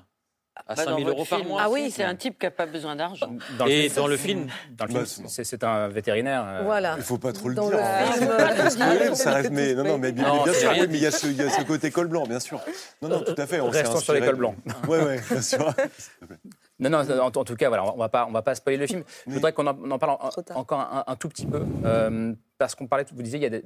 [0.67, 1.61] à 5 bah, 000 euros par mois.
[1.63, 3.31] Ah oui, c'est un type qui n'a pas besoin d'argent.
[3.67, 4.47] Et dans le film,
[4.77, 6.43] dans le film c'est un vétérinaire.
[6.45, 6.93] Euh, voilà.
[6.93, 7.63] Il ne faut pas trop le dire.
[7.69, 11.27] Le film, ça reste, mais, non, non, mais bien, sûr, mais il y, a ce,
[11.27, 12.59] il y, a ce, côté col blanc, bien sûr.
[13.01, 13.59] Non, non, tout à fait.
[13.59, 14.55] On Restons sur les cols blancs.
[14.87, 15.73] Oui, oui, bien sûr.
[16.79, 19.03] Non, non, en, tout cas, voilà, on on va pas spoiler le film.
[19.27, 20.17] Je voudrais qu'on en, parle
[20.55, 23.59] encore un, tout petit peu, euh, parce qu'on parlait, vous disiez, il, y a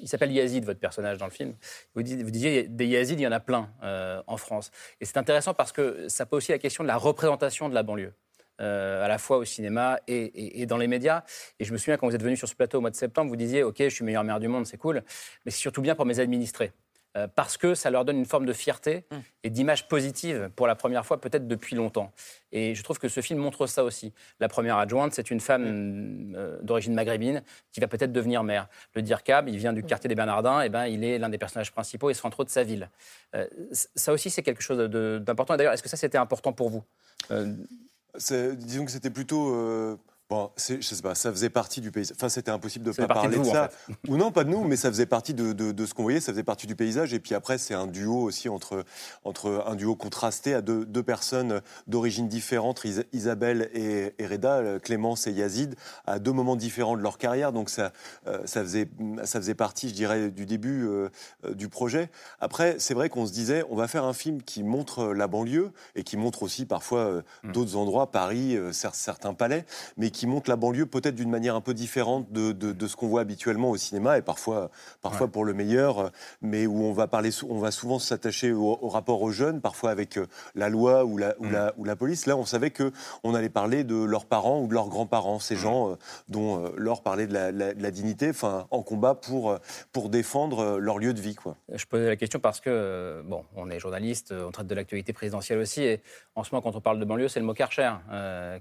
[0.00, 1.54] il s'appelle Yazid, votre personnage dans le film.
[1.94, 4.70] Vous, disiez, vous disiez des Yazid, il y en a plein euh, en France.
[5.00, 7.82] Et c'est intéressant parce que ça pose aussi la question de la représentation de la
[7.82, 8.14] banlieue.
[8.60, 11.24] Euh, à la fois au cinéma et, et, dans les médias.
[11.58, 13.28] Et je me souviens quand vous êtes venu sur ce plateau au mois de septembre,
[13.28, 15.02] vous disiez, OK, je suis meilleure mère du monde, c'est cool,
[15.44, 16.70] mais c'est surtout bien pour mes administrés.
[17.14, 19.16] Euh, parce que ça leur donne une forme de fierté mm.
[19.44, 22.10] et d'image positive pour la première fois, peut-être depuis longtemps.
[22.52, 24.14] Et je trouve que ce film montre ça aussi.
[24.40, 26.34] La première adjointe, c'est une femme mm.
[26.36, 28.66] euh, d'origine maghrébine qui va peut-être devenir mère.
[28.94, 29.86] Le Dirkab, il vient du mm.
[29.86, 32.44] quartier des Bernardins, et ben, il est l'un des personnages principaux et se rend trop
[32.44, 32.88] de sa ville.
[33.34, 33.46] Euh,
[33.94, 35.56] ça aussi, c'est quelque chose d'important.
[35.56, 36.82] D'ailleurs, est-ce que ça, c'était important pour vous?
[37.28, 39.98] Disons que c'était plutôt
[40.32, 42.16] Bon, je sais pas, ça faisait partie du paysage.
[42.16, 43.68] Enfin, c'était impossible de ne pas parler de, ça.
[44.08, 46.32] Ou non, pas de nous, mais ça faisait partie de, de, ce qu'on voyait, ça
[46.32, 47.12] faisait partie du paysage.
[47.12, 48.82] Et puis après, c'est un duo aussi entre,
[49.24, 55.32] entre un duo contrasté à deux, deux personnes d'origine différente, Isabelle et, Reda, Clémence et
[55.32, 55.74] Yazid,
[56.06, 57.52] à deux moments différents de leur carrière.
[57.52, 57.92] Donc ça,
[58.26, 58.88] euh, ça, faisait,
[59.24, 61.10] ça faisait partie, je dirais, du début euh,
[61.52, 62.10] du projet.
[62.40, 65.72] Après, c'est vrai qu'on se disait, on va faire un film qui montre la banlieue
[65.94, 67.52] et qui montre aussi parfois euh, mm.
[67.52, 69.66] d'autres endroits, Paris, certains palais,
[69.98, 72.94] mais qui qui montre la banlieue peut-être d'une manière un peu différente de, de, ce
[72.94, 74.70] qu'on voit habituellement au cinéma et parfois,
[75.00, 76.12] parfois pour le meilleur,
[76.42, 80.18] mais où on va parler, on va souvent s'attacher au, rapport aux jeunes, parfois avec
[80.18, 81.72] euh, la loi ou la, ou, la, mm.
[81.76, 82.26] ou la police.
[82.26, 82.92] Là, on savait que
[83.24, 85.58] on allait parler de leurs parents ou de leurs grands-parents, ces mm.
[85.58, 85.94] gens euh,
[86.28, 89.58] dont euh, Laure parlait de la, la, dignité, enfin, en combat pour,
[89.90, 91.34] pour défendre leur lieu de vie.
[91.34, 91.56] Quoi.
[91.74, 95.58] Je posais la question parce que, bon, on est journaliste, on traite de l'actualité présidentielle
[95.58, 96.00] aussi, et
[96.36, 97.90] en ce moment, quand on parle de banlieue, c'est le mot Karcher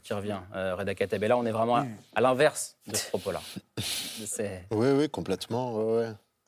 [0.01, 0.39] qui revient.
[0.53, 1.85] Reda Katabella, on est vraiment
[2.15, 3.41] à, l'inverse de ce propos-là.
[4.71, 5.75] Oui, oui, complètement.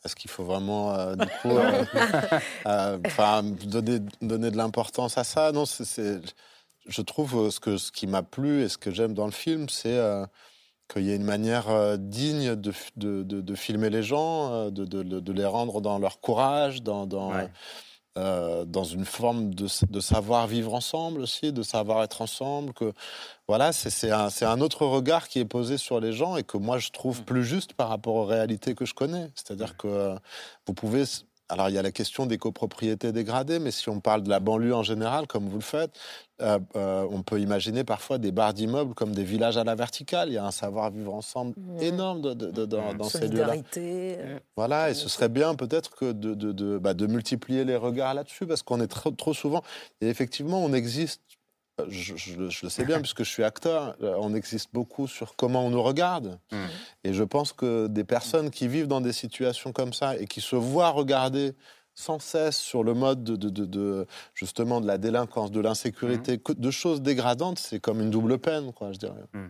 [0.06, 1.86] Est-ce qu'il faut vraiment, euh, du coup, euh,
[2.68, 5.52] euh, donner, donner de l'importance à ça?
[5.52, 6.20] Non, c'est,
[6.86, 9.70] je trouve ce, que, ce qui m'a plu et ce que j'aime dans le film,
[9.70, 9.98] c'est
[10.92, 15.46] qu'il y a une manière digne de, de, de, filmer les gens, de, de, les
[15.46, 17.32] rendre dans leur courage, dans, dans,
[18.16, 22.72] euh, dans une forme de, de, savoir vivre ensemble aussi, de savoir être ensemble.
[22.74, 22.94] Que
[23.48, 26.78] voilà, c'est un, un, autre regard qui est posé sur les gens et que moi
[26.78, 27.26] je trouve mmh.
[27.26, 29.32] plus juste par rapport aux réalités que je connais.
[29.34, 30.16] C'est-à-dire que euh,
[30.68, 31.06] vous pouvez
[31.50, 34.40] alors il y a la question des copropriétés dégradées, mais si on parle de la
[34.40, 35.92] banlieue en général, comme vous le faites,
[36.42, 40.30] euh, euh, on peut imaginer parfois des barres d'immeubles comme des villages à la verticale.
[40.30, 43.56] Il y a un savoir-vivre ensemble énorme dans, ces lieux-là.
[44.56, 48.64] Voilà, et ce serait bien peut-être que de, bah, de, multiplier les regards là-dessus, parce
[48.64, 49.62] qu'on est trop, trop souvent,
[50.02, 51.22] et effectivement, on existe
[51.88, 55.70] je, le sais bien puisque je suis acteur, euh, on existe beaucoup sur comment on
[55.70, 56.40] nous regarde.
[56.52, 56.58] Mmh.
[57.04, 60.42] Et je pense que des personnes qui vivent dans des situations comme ça et qui
[60.42, 61.54] se voient regarder
[61.96, 66.54] sans cesse sur le mode de, de, justement de la délinquance, de l'insécurité, mmh.
[66.54, 69.24] de choses dégradantes, c'est comme une double peine, quoi, je dirais.
[69.34, 69.48] Mmh.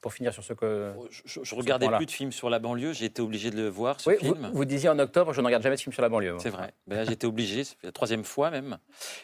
[0.00, 0.92] Pour finir sur ce que.
[0.96, 3.68] Oh, je, je regardais plus de films sur la banlieue, j'ai été obligé de le
[3.68, 4.50] voir, ce film.
[4.52, 6.36] Vous, disiez en octobre, je ne regarde jamais de films sur la banlieue.
[6.38, 6.72] C'est vrai.
[6.86, 8.78] Ben j'étais obligé, c'est la troisième fois même.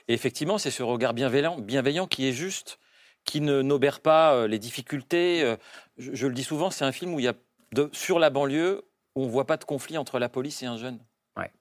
[0.08, 2.78] Et effectivement, c'est ce regard bienveillant, bienveillant qui est juste,
[3.24, 5.42] qui ne n'obère pas euh, les difficultés.
[5.42, 5.56] Euh,
[5.96, 7.34] je, le dis souvent, c'est un film où il y a
[7.72, 10.66] de, sur la banlieue, où on ne voit pas de conflit entre la police et
[10.66, 10.98] un jeune.
[11.36, 11.52] Ouais.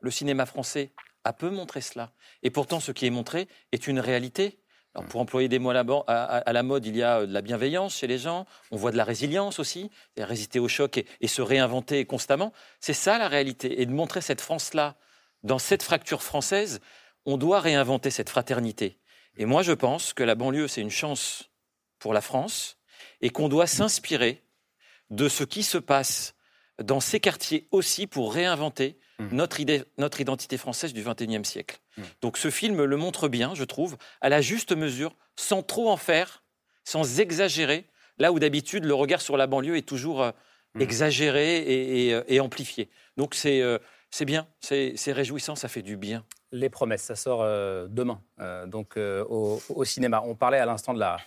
[0.00, 0.92] Le cinéma français
[1.24, 2.12] a peu montré cela.
[2.42, 4.60] Et pourtant, ce qui est montré est une réalité
[5.02, 8.06] pour employer des mots à la, mode, il y a euh, de la bienveillance chez
[8.06, 12.52] les gens, on voit de la résilience aussi, résister au choc et, se réinventer constamment.
[12.80, 13.80] C'est ça la réalité.
[13.80, 14.96] Et de montrer cette France-là,
[15.42, 16.80] dans cette fracture française,
[17.24, 18.98] on doit réinventer cette fraternité.
[19.36, 21.50] Et moi, je pense que la banlieue, c'est une chance
[21.98, 22.78] pour la France
[23.20, 24.42] et qu'on doit s'inspirer
[25.10, 26.34] de ce qui se passe
[26.82, 29.28] dans ces quartiers aussi pour réinventer Mmh.
[29.32, 31.78] notre, idée, notre identité française du XXIe siècle.
[31.96, 32.02] Mmh.
[32.20, 35.96] Donc ce film le montre bien, je trouve, à la juste mesure, sans trop en
[35.96, 36.42] faire,
[36.84, 37.86] sans exagérer,
[38.18, 40.32] là où d'habitude le regard sur la banlieue est toujours euh,
[40.74, 40.80] mmh.
[40.82, 42.90] exagéré et, euh, amplifié.
[43.16, 43.78] Donc c'est euh,
[44.20, 46.22] bien, c'est réjouissant, ça fait du bien.
[46.52, 47.42] Les promesses, ça sort
[47.88, 48.20] demain,
[48.66, 50.22] donc au, au, cinéma.
[50.24, 51.18] On parlait à l'instant de la,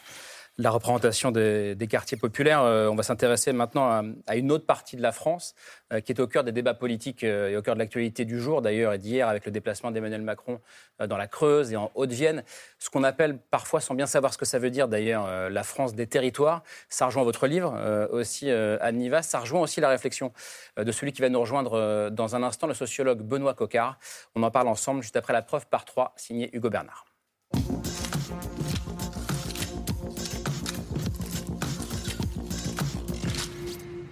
[0.59, 2.61] la représentation des, quartiers populaires.
[2.61, 5.55] Euh, on va s'intéresser maintenant à, une autre partie de la France
[5.93, 8.39] euh, qui est au cœur des débats politiques euh, et au cœur de l'actualité du
[8.39, 10.59] jour, d'ailleurs, et d'hier avec le déplacement d'Emmanuel Macron
[11.07, 12.43] dans la Creuse et en Haute-Vienne.
[12.77, 15.95] Ce qu'on appelle parfois, sans bien savoir ce que ça veut dire d'ailleurs, la France
[15.95, 16.61] des territoires.
[16.89, 17.73] Ça rejoint votre livre
[18.11, 19.21] aussi, Anne Nivas.
[19.21, 20.33] Ça rejoint aussi la réflexion
[20.75, 23.97] de celui qui va nous rejoindre dans un instant, le sociologue Benoît Coquart.
[24.35, 27.05] On en parle ensemble juste après la preuve par trois, signé Hugo Bernard.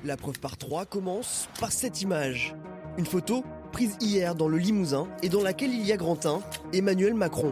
[0.08, 2.56] La preuve par trois commence par cette image.
[2.98, 3.44] Une photo
[3.74, 6.40] prise hier dans le Limousin et dans laquelle il y a Grantin,
[6.72, 7.52] Emmanuel Macron.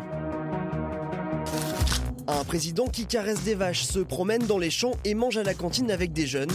[2.30, 5.54] Un président qui caresse des vaches, se promène dans les champs et mange à la
[5.54, 6.52] cantine avec des jeunes.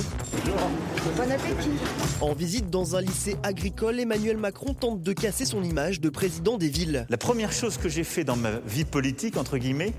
[2.22, 6.56] En visite dans un lycée agricole, Emmanuel Macron tente de casser son image de président
[6.56, 7.04] des villes.
[7.10, 9.92] La première chose que j'ai fait dans ma vie politique, entre guillemets,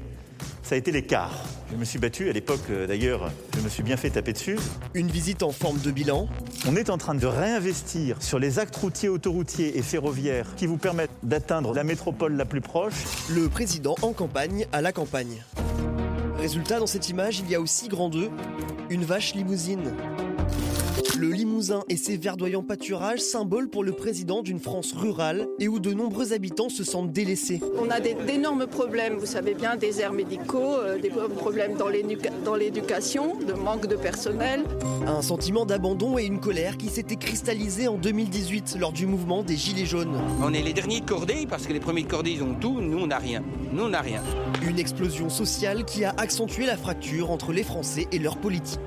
[0.63, 1.31] ça a été l'écart.
[1.71, 4.57] Je me suis battu, à l'époque euh, d'ailleurs, je me suis bien fait taper dessus.
[4.93, 6.27] Une visite en forme de bilan.
[6.67, 10.77] On est en train de réinvestir sur les actes routiers, autoroutiers et ferroviaires qui vous
[10.77, 12.93] permettent d'atteindre la métropole la plus proche.
[13.29, 15.43] Le président en campagne à la campagne.
[16.37, 18.29] Résultat, dans cette image, il y a aussi grand deux,
[18.89, 19.93] une vache limousine.
[21.17, 25.79] Le Limousin et ses verdoyants pâturages, symbole pour le président d'une France rurale et où
[25.79, 27.59] de nombreux habitants se sentent délaissés.
[27.79, 33.35] On a d'énormes problèmes, vous savez bien, des airs médicaux, euh, des problèmes dans l'éducation,
[33.39, 34.63] de manque de personnel.
[35.07, 39.55] Un sentiment d'abandon et une colère qui s'était cristallisée en 2018 lors du mouvement des
[39.55, 40.17] Gilets jaunes.
[40.41, 42.79] On est les derniers de cordée parce que les premiers de cordée ils ont tout,
[42.79, 43.43] nous on n'a rien.
[43.73, 44.21] Nous on n'a rien.
[44.61, 48.79] Une explosion sociale qui a accentué la fracture entre les Français et leur politique.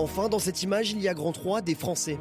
[0.00, 2.18] Enfin, dans cette image, il y a grand 3 des Français.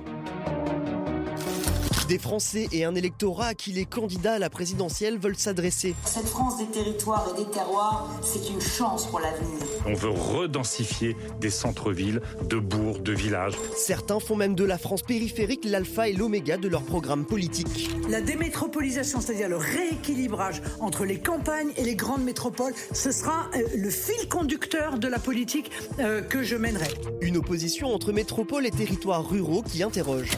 [2.09, 5.93] Des Français et un électorat à qui les candidats à la présidentielle veulent s'adresser.
[6.05, 9.59] Cette France des territoires et des terroirs, c'est une chance pour l'avenir.
[9.85, 13.53] On veut redensifier des centres-villes, de bourgs, de villages.
[13.77, 17.91] Certains font même de la France périphérique l'alpha et l'oméga de leur programme politique.
[18.09, 23.61] La démétropolisation, c'est-à-dire le rééquilibrage entre les campagnes et les grandes métropoles, ce sera euh,
[23.77, 26.89] le fil conducteur de la politique euh, que je mènerai.
[27.21, 30.31] Une opposition entre métropole et territoires ruraux qui interroge.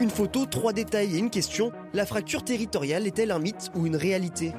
[0.00, 1.72] Une photo, trois détails et une question.
[1.92, 4.54] La fracture territoriale est-elle un mythe ou une réalité?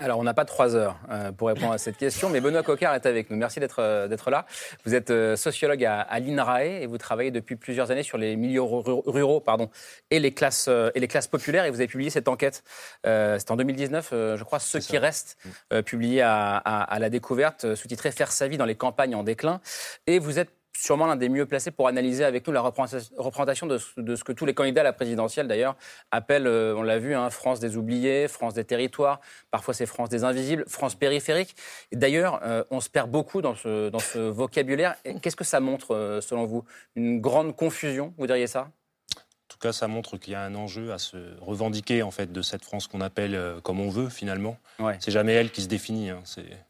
[0.00, 2.96] Alors, on n'a pas trois heures euh, pour répondre à cette question, mais Benoît Cocard
[2.96, 3.36] est avec nous.
[3.36, 4.44] Merci d'être euh, là.
[4.84, 8.60] Vous êtes euh, sociologue à, l'INRAE et vous travaillez depuis plusieurs années sur les milieux
[8.60, 9.70] ruraux pardon,
[10.10, 11.64] et, les classes, et les classes populaires.
[11.64, 12.64] Et vous avez publié cette enquête,
[13.04, 15.38] c'est en 2019, je crois, Ceux qui restent,
[15.86, 19.60] publié à, à, la découverte, sous-titré Faire sa vie dans les campagnes en déclin.
[20.08, 23.78] Et vous êtes sûrement l'un des mieux placés pour analyser avec nous la représentation de,
[23.78, 25.76] ce que tous les candidats à la présidentielle, d'ailleurs,
[26.10, 29.20] appellent, euh, on l'a vu, hein, France des oubliés, France des territoires,
[29.50, 31.54] parfois c'est France des invisibles, France périphérique.
[31.92, 34.96] D'ailleurs, euh, on se perd beaucoup dans ce, dans ce vocabulaire.
[35.22, 36.64] Qu'est-ce que ça montre, euh, selon vous?
[36.96, 38.70] Une grande confusion, vous diriez ça?
[39.54, 42.42] Tout cas, ça montre qu'il y a un enjeu à se revendiquer en fait de
[42.42, 44.58] cette France qu'on appelle euh, comme on veut finalement.
[44.98, 46.10] C'est jamais elle qui se définit.
[46.10, 46.22] Hein.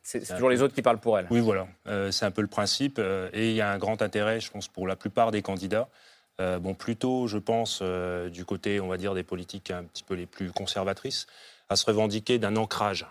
[0.03, 1.26] C'est toujours les autres qui parlent pour elle.
[1.30, 1.66] Oui, voilà.
[1.89, 2.99] Euh, c'est un peu le principe.
[2.99, 5.89] Euh, et il y a un grand intérêt, je pense, pour la plupart des candidats.
[6.39, 7.82] bon, plutôt, je pense,
[8.30, 11.26] du côté, on va dire, des politiques un petit peu les plus conservatrices,
[11.70, 13.07] à se revendiquer d'un ancrage.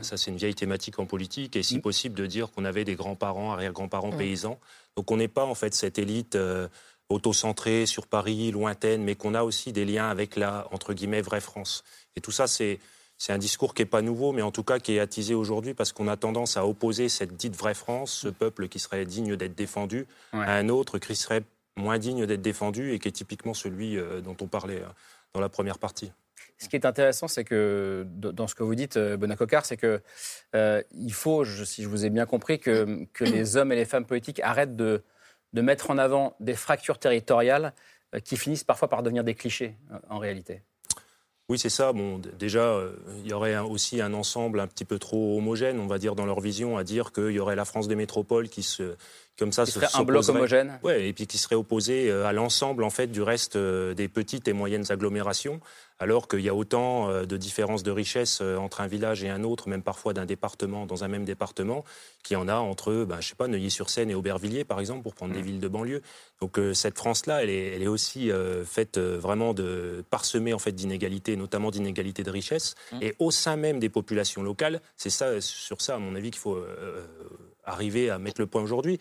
[0.00, 1.54] ça, c'est une vieille thématique en politique.
[1.54, 1.82] Et si mm.
[1.82, 4.18] possible, de dire qu'on avait des grands-parents, arrière-grands-parents mm.
[4.18, 4.58] paysans.
[4.96, 6.36] Donc, on n'est pas en fait cette élite
[7.12, 11.40] auto-centrée sur Paris, lointaine, mais qu'on a aussi des liens avec la, entre guillemets, vraie
[11.40, 11.84] France.
[12.16, 12.80] Et tout ça, c'est,
[13.18, 15.74] c'est un discours qui n'est pas nouveau, mais en tout cas qui est attisé aujourd'hui
[15.74, 19.36] parce qu'on a tendance à opposer cette dite vraie France, ce peuple qui serait digne
[19.36, 21.44] d'être défendu, à un autre qui serait
[21.76, 24.88] moins digne d'être défendu et qui est typiquement celui euh, dont on parlait euh,
[25.34, 26.12] dans la première partie.
[26.58, 30.00] Ce qui est intéressant, c'est que dans ce que vous dites, euh, Benoît c'est que
[30.92, 34.04] il faut, si je vous ai bien compris, que, que les hommes et les femmes
[34.04, 35.02] politiques arrêtent de
[35.52, 37.72] de mettre en avant des fractures territoriales
[38.14, 40.62] euh, qui finissent parfois par devenir des clichés euh, en réalité.
[41.48, 41.92] Oui, c'est ça.
[41.92, 45.86] Bon, déjà, euh, il y aurait aussi un ensemble un petit peu trop homogène, on
[45.86, 48.62] va dire, dans leur vision, à dire qu'il y aurait la France des métropoles qui
[48.62, 48.96] se,
[49.42, 50.78] comme ça, qui serait un bloc homogène.
[50.82, 54.52] Ouais, et puis qui serait opposé à l'ensemble en fait du reste des petites et
[54.52, 55.60] moyennes agglomérations
[56.02, 59.28] alors qu'il y a autant euh, de différences de richesse euh, entre un village et
[59.28, 61.84] un autre, même parfois d'un département dans un même département,
[62.24, 65.14] qu'il y en a entre, ben, je sais pas, Neuilly-sur-Seine et Aubervilliers, par exemple, pour
[65.14, 65.44] prendre des mmh.
[65.44, 66.02] villes de banlieue.
[66.40, 68.30] Donc euh, cette France-là, elle est, aussi
[68.64, 73.02] faite vraiment de parsemée en fait d'inégalités, notamment d'inégalités de richesse, mmh.
[73.02, 74.80] et au sein même des populations locales.
[74.96, 76.58] C'est ça, sur ça, à mon avis, qu'il faut
[77.64, 78.98] arriver à mettre le point aujourd'hui.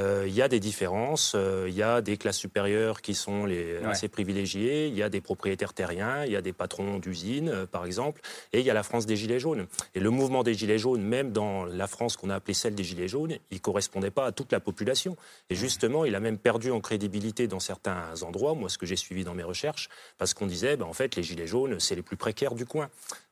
[0.00, 1.34] Euh, il y a des différences.
[1.36, 4.88] Euh, il y a des classes supérieures qui sont les, assez privilégiées.
[4.88, 6.24] Il y a des propriétaires terriens.
[6.24, 8.20] Il y a des patrons d'usines, euh, par exemple.
[8.52, 9.66] Et il y a la France des Gilets jaunes.
[9.94, 12.82] Et le mouvement des Gilets jaunes, même dans la France qu'on a appelée celle des
[12.82, 15.16] Gilets jaunes, il ne correspondait pas à toute la population.
[15.48, 18.96] Et justement, il a même perdu en crédibilité dans certains endroits, moi, ce que j'ai
[18.96, 19.88] suivi dans mes recherches,
[20.18, 22.90] parce qu'on disait, ben, en fait, les Gilets jaunes, c'est les plus précaires du coin.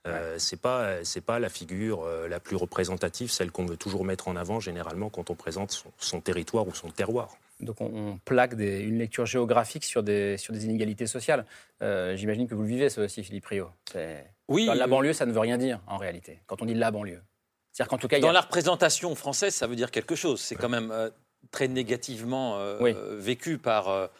[0.08, 4.26] Euh, c'est pas c'est pas la figure la plus représentative, celle qu'on veut toujours mettre
[4.26, 7.36] en avant généralement quand on présente son, territoire ou son terroir.
[7.60, 11.46] Donc on, plaque une lecture géographique sur des sur des inégalités sociales.
[11.80, 13.70] Euh, j'imagine que vous le vivez ça aussi, Philippe Rio.
[14.48, 14.66] Oui.
[14.66, 16.40] la banlieue, ça ne veut rien dire en réalité.
[16.46, 17.22] Quand on dit la banlieue,
[17.72, 20.40] c'est-à-dire qu'en tout cas, dans la représentation française, ça veut dire quelque chose.
[20.40, 20.92] C'est quand même
[21.52, 22.58] très négativement
[23.18, 24.10] vécu par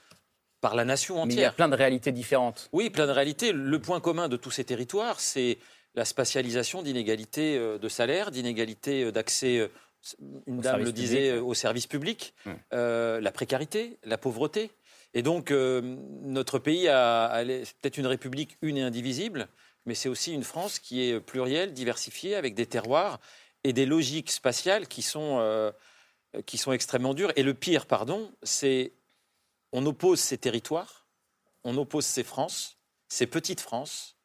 [0.62, 1.26] par la nation entière.
[1.26, 2.70] Mais il y a plein de réalités différentes.
[2.72, 3.52] Oui, plein de réalités.
[3.52, 5.58] Le point commun de tous ces territoires, c'est
[5.94, 9.68] la spatialisation d'inégalités euh, de salaire, d'inégalités euh, d'accès,
[10.20, 12.34] euh, une dame le disait, aux services publics,
[12.70, 14.70] la précarité, la pauvreté.
[15.14, 19.48] Et donc, notre pays a, peut-être une république une et indivisible,
[19.84, 23.20] mais c'est aussi une France qui est plurielle, diversifiée, avec des terroirs
[23.64, 25.72] et des logiques spatiales qui sont,
[26.46, 27.32] qui sont extrêmement dures.
[27.36, 28.92] Et le pire, pardon, c'est
[29.72, 31.06] on oppose ces territoires,
[31.64, 32.78] on oppose ces France,
[33.08, 34.16] ces petites France,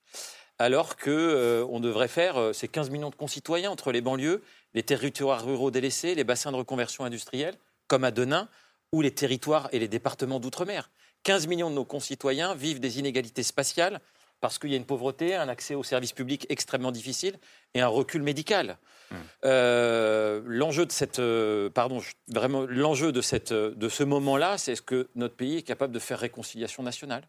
[0.59, 4.43] alors qu'on euh, devrait faire euh, ces 15 millions de concitoyens entre les banlieues,
[4.78, 7.55] les territoires ruraux délaissés, les bassins de reconversion industrielle,
[7.88, 8.47] comme à Denain.
[8.93, 10.89] ou les territoires et les départements d'outre-mer.
[11.23, 13.99] 15 millions de nos concitoyens vivent des inégalités spatiales
[14.39, 17.38] parce qu'il y a une pauvreté, un accès aux services publics extrêmement difficile
[17.73, 18.78] et un recul médical.
[19.11, 19.15] Mmh.
[19.43, 24.82] Euh, l'enjeu de cette, euh, pardon, vraiment l'enjeu de cette, de ce moment-là, c'est est-ce
[24.82, 27.28] que notre pays est capable de faire réconciliation nationale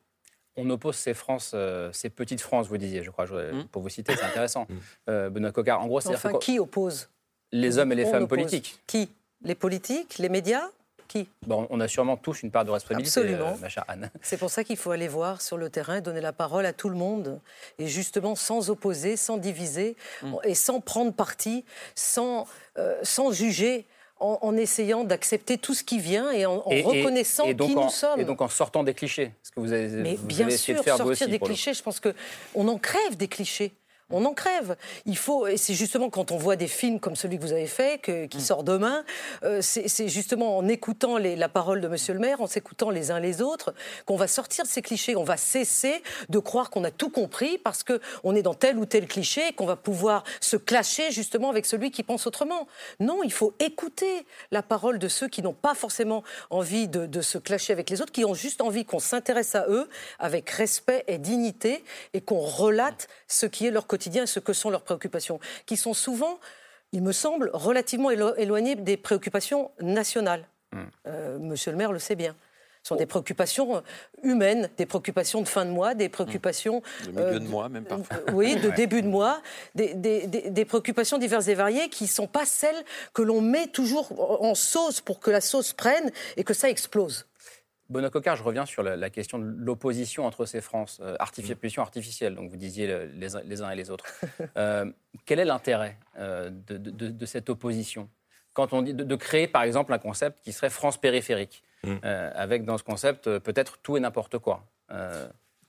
[0.60, 3.68] on oppose ces France, euh, ces petites France, vous disiez, je crois, mmh.
[3.70, 4.66] pour vous citer, c'est intéressant.
[5.06, 5.28] Mmh.
[5.30, 7.08] Benoît Cocard, en gros, c'est enfin, qui oppose?
[7.52, 8.78] Les hommes et les femmes politiques.
[8.86, 9.08] Qui?
[9.42, 10.68] Les politiques Les médias?
[11.06, 11.26] Qui?
[11.46, 13.54] Bon, On a sûrement tous une part de responsabilité, Absolument.
[13.54, 14.10] Euh, ma chère Anne.
[14.20, 16.90] C'est pour ça qu'il faut aller voir sur le terrain, donner la parole à tout
[16.90, 17.40] le monde,
[17.78, 20.34] et justement sans opposer, sans diviser, mm.
[20.44, 22.46] et sans prendre parti, sans,
[22.76, 23.86] euh, sans juger.
[24.20, 28.18] En, essayant d'accepter tout ce qui vient et en, reconnaissant qui nous sommes.
[28.18, 30.76] Et donc en sortant des clichés, ce que vous avez, Mais vous bien avez sûr,
[30.76, 33.70] de faire sortir des clichés, je pense qu'on en crève des clichés
[34.10, 34.76] on en crève.
[35.04, 37.66] Il faut, et c'est justement quand on voit des films comme celui que vous avez
[37.66, 38.40] fait, qui mm.
[38.40, 39.04] sort demain,
[39.44, 43.20] euh, c'est justement en écoutant la parole de Monsieur le Maire, en s'écoutant les uns
[43.20, 43.74] les autres,
[44.06, 45.14] qu'on va sortir de ces clichés.
[45.16, 48.78] On va cesser de croire qu'on a tout compris parce que on est dans tel
[48.78, 52.66] ou tel cliché, qu'on va pouvoir se clasher justement avec celui qui pense autrement.
[53.00, 57.20] Non, il faut écouter la parole de ceux qui n'ont pas forcément envie de, de
[57.20, 59.88] se clasher avec les autres, qui ont juste envie qu'on s'intéresse à eux
[60.18, 61.84] avec respect et dignité
[62.14, 65.40] et qu'on relate ce qui est leur quotidien quotidien et ce que sont leurs préoccupations,
[65.66, 66.38] qui sont souvent,
[66.92, 70.46] il me semble, relativement éloignées des préoccupations nationales.
[70.72, 70.84] Hmm.
[71.06, 72.36] Euh, monsieur le maire le sait bien.
[72.84, 73.80] Ce sont des préoccupations euh,
[74.22, 76.80] humaines, des préoccupations de fin de mois, des préoccupations...
[77.06, 78.18] De milieu de mois, même parfois.
[78.32, 79.42] oui, de début de mois,
[79.74, 84.42] des, des, préoccupations diverses et variées qui ne sont pas celles que l'on met toujours
[84.42, 87.26] en sauce pour que la sauce prenne et que ça explose.
[87.90, 91.80] Benoît Cocard, je reviens sur la, question de l'opposition entre ces France, euh, mm.
[91.80, 94.04] artificielle, donc vous disiez les, uns et les autres.
[94.56, 94.90] Euh,
[95.24, 98.08] quel est l'intérêt euh, de, cette opposition?
[98.54, 101.96] Quand on dit de, créer, par exemple, un concept qui serait France périphérique, mm.
[102.04, 104.64] euh, avec dans ce concept peut-être tout et n'importe quoi.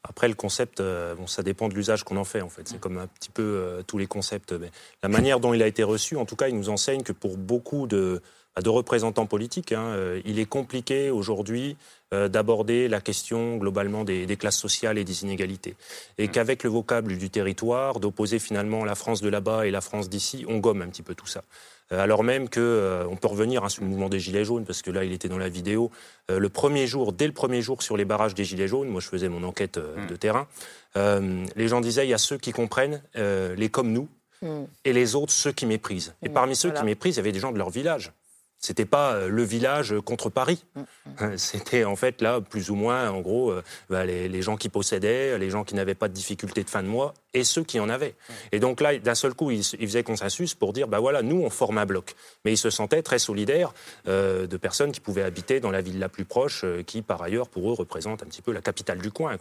[0.04, 2.68] Après, le concept, bon, ça dépend de l'usage qu'on en fait, en fait.
[2.68, 2.80] C'est mm.
[2.80, 4.54] comme un petit peu tous les concepts.
[4.54, 4.72] Mais
[5.04, 7.38] la manière dont il a été reçu, en tout cas, il nous enseigne que pour
[7.38, 8.22] beaucoup de,
[8.56, 9.96] bah, de représentants politiques, hein,
[10.26, 11.78] il est compliqué aujourd'hui
[12.12, 15.76] d'aborder la question globalement des, classes sociales et des inégalités.
[16.18, 16.32] Et mm.
[16.32, 20.46] qu'avec le vocable du territoire, d'opposer finalement la France de là-bas et la France d'ici,
[20.48, 21.44] on gomme un petit peu tout ça.
[21.92, 24.66] Euh, alors même que euh, on peut revenir hein, sur le mouvement des Gilets jaunes,
[24.66, 25.92] parce que là, il était dans la vidéo.
[26.30, 29.08] le premier jour, dès le premier jour sur les barrages des Gilets jaunes, moi je
[29.08, 30.08] faisais mon enquête mm.
[30.08, 30.48] de terrain,
[30.96, 34.08] les gens disaient il y a ceux qui comprennent, les comme nous,
[34.42, 34.64] mm.
[34.86, 36.16] et les autres ceux qui méprisent.
[36.24, 38.12] Et parmi ceux qui méprisent, il y avait des gens de leur village.
[38.60, 40.66] C'était pas euh, le village contre Paris.
[40.76, 40.82] Mm,
[41.26, 41.38] mm.
[41.38, 45.38] C'était en fait là, plus ou moins, en gros, euh, bah, les, gens qui possédaient,
[45.38, 47.88] les gens qui n'avaient pas de difficultés de fin de mois, et ceux qui en
[47.88, 48.16] avaient.
[48.52, 51.50] Et donc là, d'un seul coup, ils, faisaient consensus pour dire, bah voilà, nous, on
[51.50, 52.16] forme un bloc.
[52.44, 53.74] Mais ils se sentaient très solidaires
[54.08, 57.48] euh, de personnes qui pouvaient habiter dans la ville la plus proche, qui, par ailleurs,
[57.48, 59.38] pour eux, représente un petit peu la capitale du coin.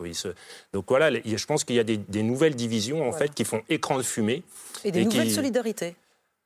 [0.72, 3.96] Donc voilà, je pense qu'il y a des, nouvelles divisions, en fait, qui font écran
[3.96, 4.44] de fumée.
[4.84, 5.96] Et des nouvelles solidarités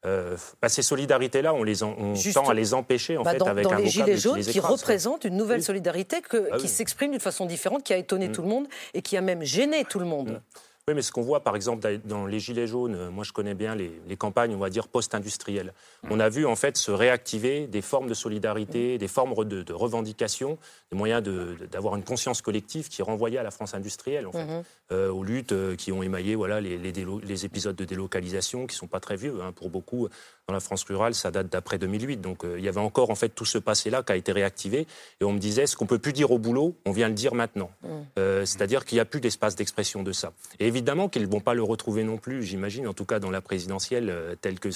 [0.04, 3.46] euh, bah, ces solidarités-là, on, les on tend à les empêcher en bah, fait dans,
[3.46, 7.46] avec dans les gilets jaunes qui représentent une nouvelle solidarité ah qui s'exprime d'une façon
[7.46, 8.32] différente, qui a étonné mm.
[8.32, 10.30] tout le monde et qui a même gêné tout le monde.
[10.30, 10.40] Mm.
[10.88, 13.54] Oui, mais ce qu'on voit, par exemple, dans les Gilets jaunes, euh, moi je connais
[13.54, 15.72] bien les, campagnes, on va dire, post-industrielles.
[16.10, 20.58] On a vu, en fait, se réactiver des formes de solidarité, des formes de, revendication,
[20.90, 21.22] des moyens
[21.70, 24.62] d'avoir une conscience collective qui renvoyait à la France industrielle, en fait, mhm.
[24.90, 28.78] euh, aux luttes euh, qui ont émaillé voilà, les, les, épisodes de délocalisation, qui ne
[28.78, 29.40] sont pas très vieux.
[29.40, 30.08] Hein, pour beaucoup,
[30.48, 32.20] dans la France rurale, ça date d'après 2008.
[32.20, 34.88] Donc il y avait encore, en fait, tout ce passé-là qui a été réactivé.
[35.20, 37.36] Et on me disait, ce qu'on peut plus dire au boulot, on vient le dire
[37.36, 37.70] maintenant.
[38.16, 40.32] C'est-à-dire qu'il n'y a plus d'espace d'expression de ça.
[40.58, 43.30] Et évidemment qu'ils ne vont pas le retrouver non plus, j'imagine, en tout cas dans
[43.30, 44.70] la présidentielle, euh, tel que,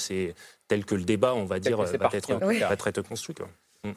[0.67, 3.35] tel que le débat, on va dire, va être, va être, construit.
[3.83, 3.91] Mm.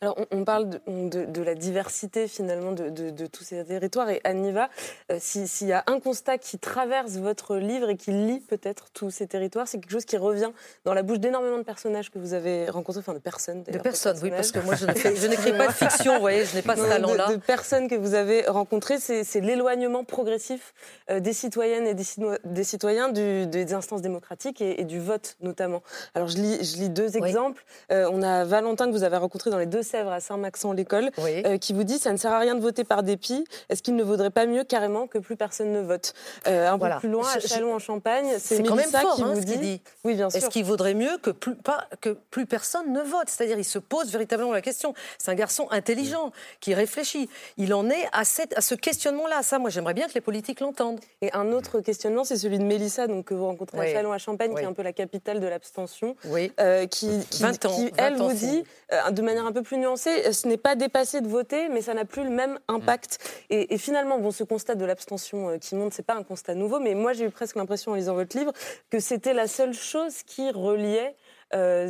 [0.00, 4.08] Alors, on, parle de, la diversité finalement de, tous ces territoires.
[4.10, 4.68] Et Aniva,
[5.10, 9.10] euh, s'il y a un constat qui traverse votre livre et qui lit peut-être tous
[9.10, 10.50] ces territoires, c'est quelque chose qui revient
[10.84, 13.62] dans la bouche d'énormément de personnages que vous avez rencontrés, enfin de personnes.
[13.64, 14.86] De personnes, oui, parce que moi je
[15.28, 17.28] n'écris pas de fiction, vous voyez, je n'ai pas ce talent-là.
[17.28, 20.74] De, personnes que vous avez rencontrées, c'est l'éloignement progressif
[21.10, 25.82] euh, des citoyennes et des, citoyens des instances démocratiques et, du vote notamment.
[26.14, 27.64] Alors, je lis, je lis deux exemples.
[27.90, 31.58] Euh, on a Valentin que vous avez rencontré dans les Deux-Sèvres à Saint-Maxent l'école, euh,
[31.58, 33.44] qui vous dit ça ne sert à rien de voter par dépit.
[33.68, 36.14] Est-ce qu'il ne vaudrait pas mieux carrément que plus personne ne vote?
[36.46, 39.32] Euh, Un peu plus loin, à Chalon en Champagne, c'est quand même fort, qui hein,
[39.34, 39.80] vous dit.
[40.04, 40.38] Oui, bien sûr.
[40.38, 43.28] Est-ce qu'il vaudrait mieux que plus, pas, que plus personne ne vote?
[43.28, 44.94] C'est-à-dire, il se pose véritablement la question.
[45.18, 47.28] C'est un garçon intelligent qui réfléchit.
[47.56, 49.42] Il en est à, cette, à ce questionnement-là.
[49.42, 51.00] Ça, moi, j'aimerais bien que les politiques l'entendent.
[51.22, 54.18] Et un autre questionnement, c'est celui de Mélissa, donc que vous rencontrez à Chalon à
[54.18, 56.52] Champagne, qui est un peu la capitale de l'abstention, oui.
[56.60, 58.64] Euh, qui, qui, 20 ans, qui, elle, vous dit
[59.10, 60.32] de manière un peu plus nuancé.
[60.32, 63.46] Ce n'est pas dépassé de voter, mais ça n'a plus le même impact.
[63.48, 66.94] Et, finalement, bon, ce constat de l'abstention qui monte, c'est pas un constat nouveau, mais
[66.94, 68.52] moi j'ai eu presque l'impression en lisant votre livre
[68.90, 71.16] que c'était la seule chose qui reliait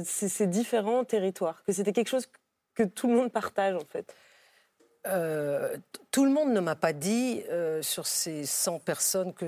[0.04, 2.28] ces différents territoires, que c'était quelque chose
[2.74, 4.14] que tout le monde partage en fait.
[5.06, 5.76] Euh,
[6.10, 9.46] tout le monde ne m'a pas dit, euh, sur ces 100 personnes que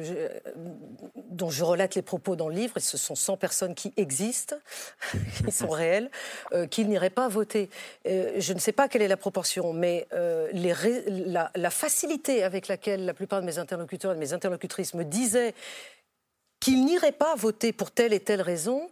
[1.31, 4.57] dont je relate les propos dans le livre, et ce sont 100 personnes qui existent,
[5.47, 6.11] qui sont réelles,
[6.53, 7.71] euh, qu'ils n'iraient pas voter.
[8.05, 10.07] je ne sais pas quelle est la proportion, mais
[10.53, 10.75] les
[11.07, 15.05] la, la, facilité avec laquelle la plupart de mes interlocuteurs et de mes interlocutrices me
[15.05, 15.55] disaient
[16.61, 18.89] qu'ils n'iraient pas voter pour telle et telle raison,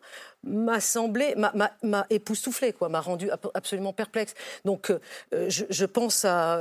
[0.46, 4.34] m'a semblé, m'a époustouflé, quoi, m'a rendu absolument perplexe.
[4.64, 4.98] Donc, euh,
[5.48, 6.58] je, pense à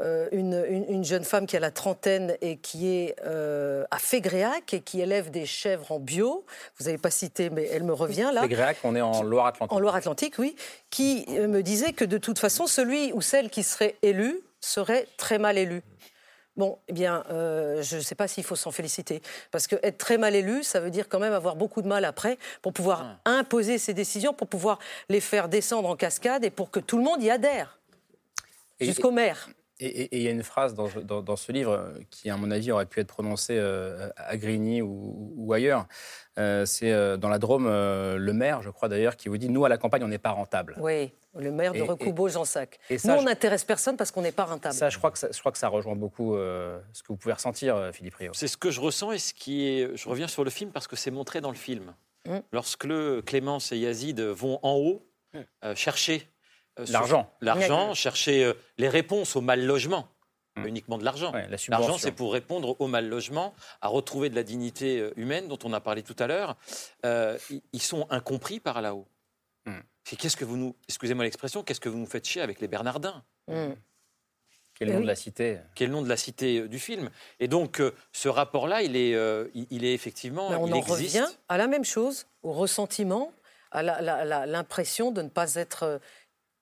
[0.00, 4.80] euh, une, jeune femme qui a la trentaine et qui est euh, à Fégréac et
[4.80, 6.44] qui élève des chèvres en bio.
[6.78, 8.42] Vous n'avez pas cité, mais elle me revient là.
[8.42, 9.72] Fégréac, on est en Loire-Atlantique.
[9.72, 10.56] En Loire-Atlantique, oui.
[10.90, 15.38] Qui me disait que de toute façon, celui ou celle qui serait élu serait très
[15.38, 15.82] mal élu.
[16.56, 19.22] Bon, eh bien, euh, je ne sais pas s'il faut s'en féliciter.
[19.50, 22.04] Parce que être très mal élu, ça veut dire quand même avoir beaucoup de mal
[22.04, 23.30] après pour pouvoir ah.
[23.30, 24.78] imposer ses décisions, pour pouvoir
[25.08, 27.78] les faire descendre en cascade et pour que tout le monde y adhère.
[28.80, 29.48] Jusqu'au maire.
[29.84, 32.86] Et il y a une phrase dans, ce livre euh, qui, à mon avis, aurait
[32.86, 35.86] pu être prononcée euh, à Grigny ou, ailleurs.
[36.38, 39.68] Euh, c'est dans la Drôme, le maire, je crois d'ailleurs, qui vous dit Nous, à
[39.68, 40.76] la campagne, on n'est pas rentable.
[40.80, 42.78] Oui, le maire de Recoubeau, Jean Sac.
[42.90, 44.74] Nous, on n'intéresse personne parce qu'on n'est pas rentable.
[44.74, 47.34] Ça je, crois que ça, je crois que ça rejoint beaucoup ce que vous pouvez
[47.34, 48.32] ressentir, Philippe Rio.
[48.34, 49.96] C'est ce que je ressens et ce qui est.
[49.96, 51.94] Je reviens sur le film parce que c'est montré dans le film.
[52.28, 52.38] Mmh.
[52.52, 52.88] Lorsque
[53.26, 55.04] Clémence et Yazid vont en haut
[55.34, 55.74] mmh.
[55.74, 56.31] chercher euh,
[56.88, 57.30] l'argent.
[57.40, 60.08] L'argent, chercher euh, les réponses au mal logement.
[60.56, 60.66] Hmm.
[60.66, 61.32] Uniquement de l'argent.
[61.68, 65.58] l'argent, c'est pour répondre au mal logement, à retrouver de la dignité euh, humaine dont
[65.64, 66.56] on a parlé tout à l'heure.
[67.72, 69.06] ils sont incompris par là-haut.
[69.64, 69.80] Hmm.
[70.04, 73.22] Qu'est-ce que vous nous, excusez-moi l'expression, qu'est-ce que vous nous faites chier avec les Bernardins?
[73.48, 73.72] Hmm.
[74.74, 75.58] Quel est le nom de la cité?
[75.74, 77.08] Quel est le nom de la cité du film?
[77.40, 79.16] Et donc, ce rapport-là, il est,
[79.54, 80.48] il, est effectivement.
[80.48, 83.32] on en revient à la même chose, au ressentiment,
[83.72, 86.00] à l'impression de ne pas être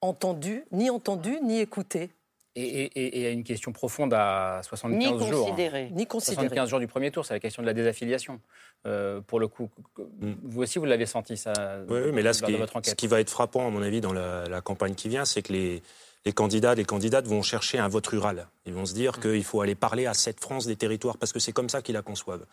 [0.01, 2.11] entendu, ni entendu, ni écouté.
[2.57, 5.49] Et, et, une question profonde à 75 ni jours.
[5.57, 5.89] Hein.
[5.93, 6.47] Ni considéré.
[6.49, 8.41] 75 jours du premier tour, c'est la question de la désaffiliation.
[8.87, 10.33] Euh, pour le coup, mm.
[10.43, 11.53] vous aussi, vous l'avez senti ça
[11.89, 14.61] Oui, mais là, ce qui, ce qui, va être frappant, à mon avis, dans la,
[14.63, 15.81] campagne qui vient, c'est que les,
[16.27, 18.49] les candidats, les candidates vont chercher un vote rural.
[18.67, 19.21] Ils vont se dire mm.
[19.21, 21.95] qu'il faut aller parler à cette France des territoires, parce que c'est comme ça qu'ils
[21.95, 22.47] la conçoivent.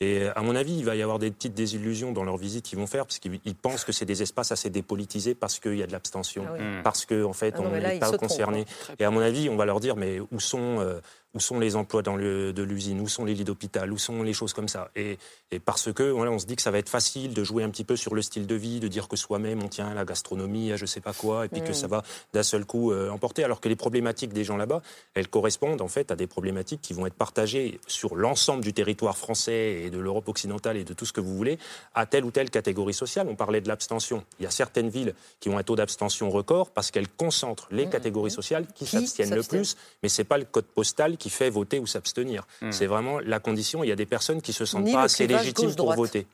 [0.00, 2.78] Et à mon avis, il va y avoir des petites désillusions dans leurs visites qu'ils
[2.78, 5.86] vont faire, parce qu'ils pensent que c'est des espaces assez dépolitisés parce qu'il y a
[5.86, 8.66] de l'abstention, ah parce qu'en en fait, ah on n'est pas concerné.
[8.98, 11.00] Et à mon avis, on va leur dire, mais où sont, euh,
[11.36, 14.22] où sont les emplois dans le, de l'usine, où sont les lits d'hôpital, où sont
[14.22, 14.90] les choses comme ça?
[14.96, 15.18] Et,
[15.50, 17.68] et parce que voilà, on se dit que ça va être facile de jouer un
[17.68, 20.06] petit peu sur le style de vie, de dire que soi-même on tient à la
[20.06, 23.10] gastronomie, à je sais pas quoi, et puis que ça va d'un seul coup euh,
[23.10, 23.44] emporter.
[23.44, 24.80] Alors que les problématiques des gens là-bas,
[25.14, 29.18] elles correspondent en fait à des problématiques qui vont être partagées sur l'ensemble du territoire
[29.18, 31.58] français et de l'Europe occidentale et de tout ce que vous voulez,
[31.94, 33.28] à telle ou telle catégorie sociale.
[33.28, 34.24] On parlait de l'abstention.
[34.38, 37.86] Il y a certaines villes qui ont un taux d'abstention record parce qu'elles concentrent les
[37.86, 38.34] mmh, catégories mmh.
[38.34, 41.80] sociales qui, s'abstiennent le plus, mais c'est pas le code postal qui qui fait voter
[41.80, 42.46] ou s'abstenir.
[42.62, 42.70] Hmm.
[42.70, 43.82] C'est vraiment la condition.
[43.82, 46.24] Il y a des personnes qui se sentent pas assez légitimes pour voter.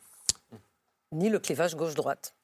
[1.12, 2.34] Ni le clivage gauche-droite,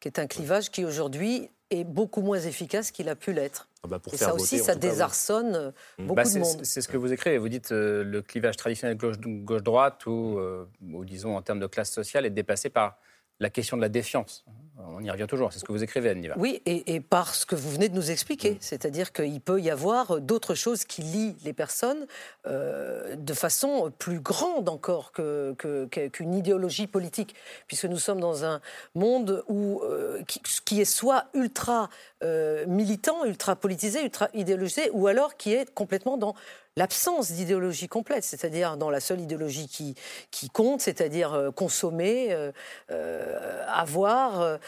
[0.00, 3.68] qui est un clivage qui aujourd'hui est beaucoup moins efficace qu'il a pu l'être.
[3.84, 6.06] Ah bah, et ça aussi, ça désarçonne euh, hmm.
[6.06, 6.60] beaucoup bah, de monde.
[6.64, 7.36] C'est ce que vous écrivez.
[7.36, 11.92] Vous dites euh, le clivage traditionnel gauche-droite, ou, euh, ou, disons en termes de classe
[11.92, 12.96] sociale, est dépassé par
[13.40, 14.44] la question de la défiance.
[14.80, 17.46] On y revient toujours, c'est ce que vous écrivez, Anne Oui, et, et, par ce
[17.46, 18.56] que vous venez de nous expliquer, mm.
[18.60, 22.06] c'est-à-dire qu'il peut y avoir d'autres choses qui lient les personnes
[22.46, 27.34] euh, de façon plus grande encore qu'une que, idéologie politique,
[27.66, 28.60] puisque nous sommes dans un
[28.94, 30.22] monde où, euh,
[30.64, 31.90] qui, est soit ultra
[32.22, 36.34] euh, militant, ultra politisé, ultra idéologisé, ou alors qui est complètement dans
[36.78, 39.96] l'absence d'idéologie complète, c'est-à-dire dans la seule idéologie qui,
[40.30, 42.52] qui compte, c'est-à-dire euh, consommer, euh,
[42.92, 44.58] euh, avoir,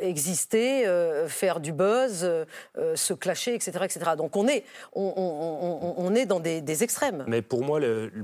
[0.00, 0.84] exister,
[1.28, 2.28] faire du buzz,
[2.94, 4.10] se clasher, etc., etc.
[4.16, 7.24] Donc on est, on, est dans des, extrêmes.
[7.28, 7.80] Mais pour moi,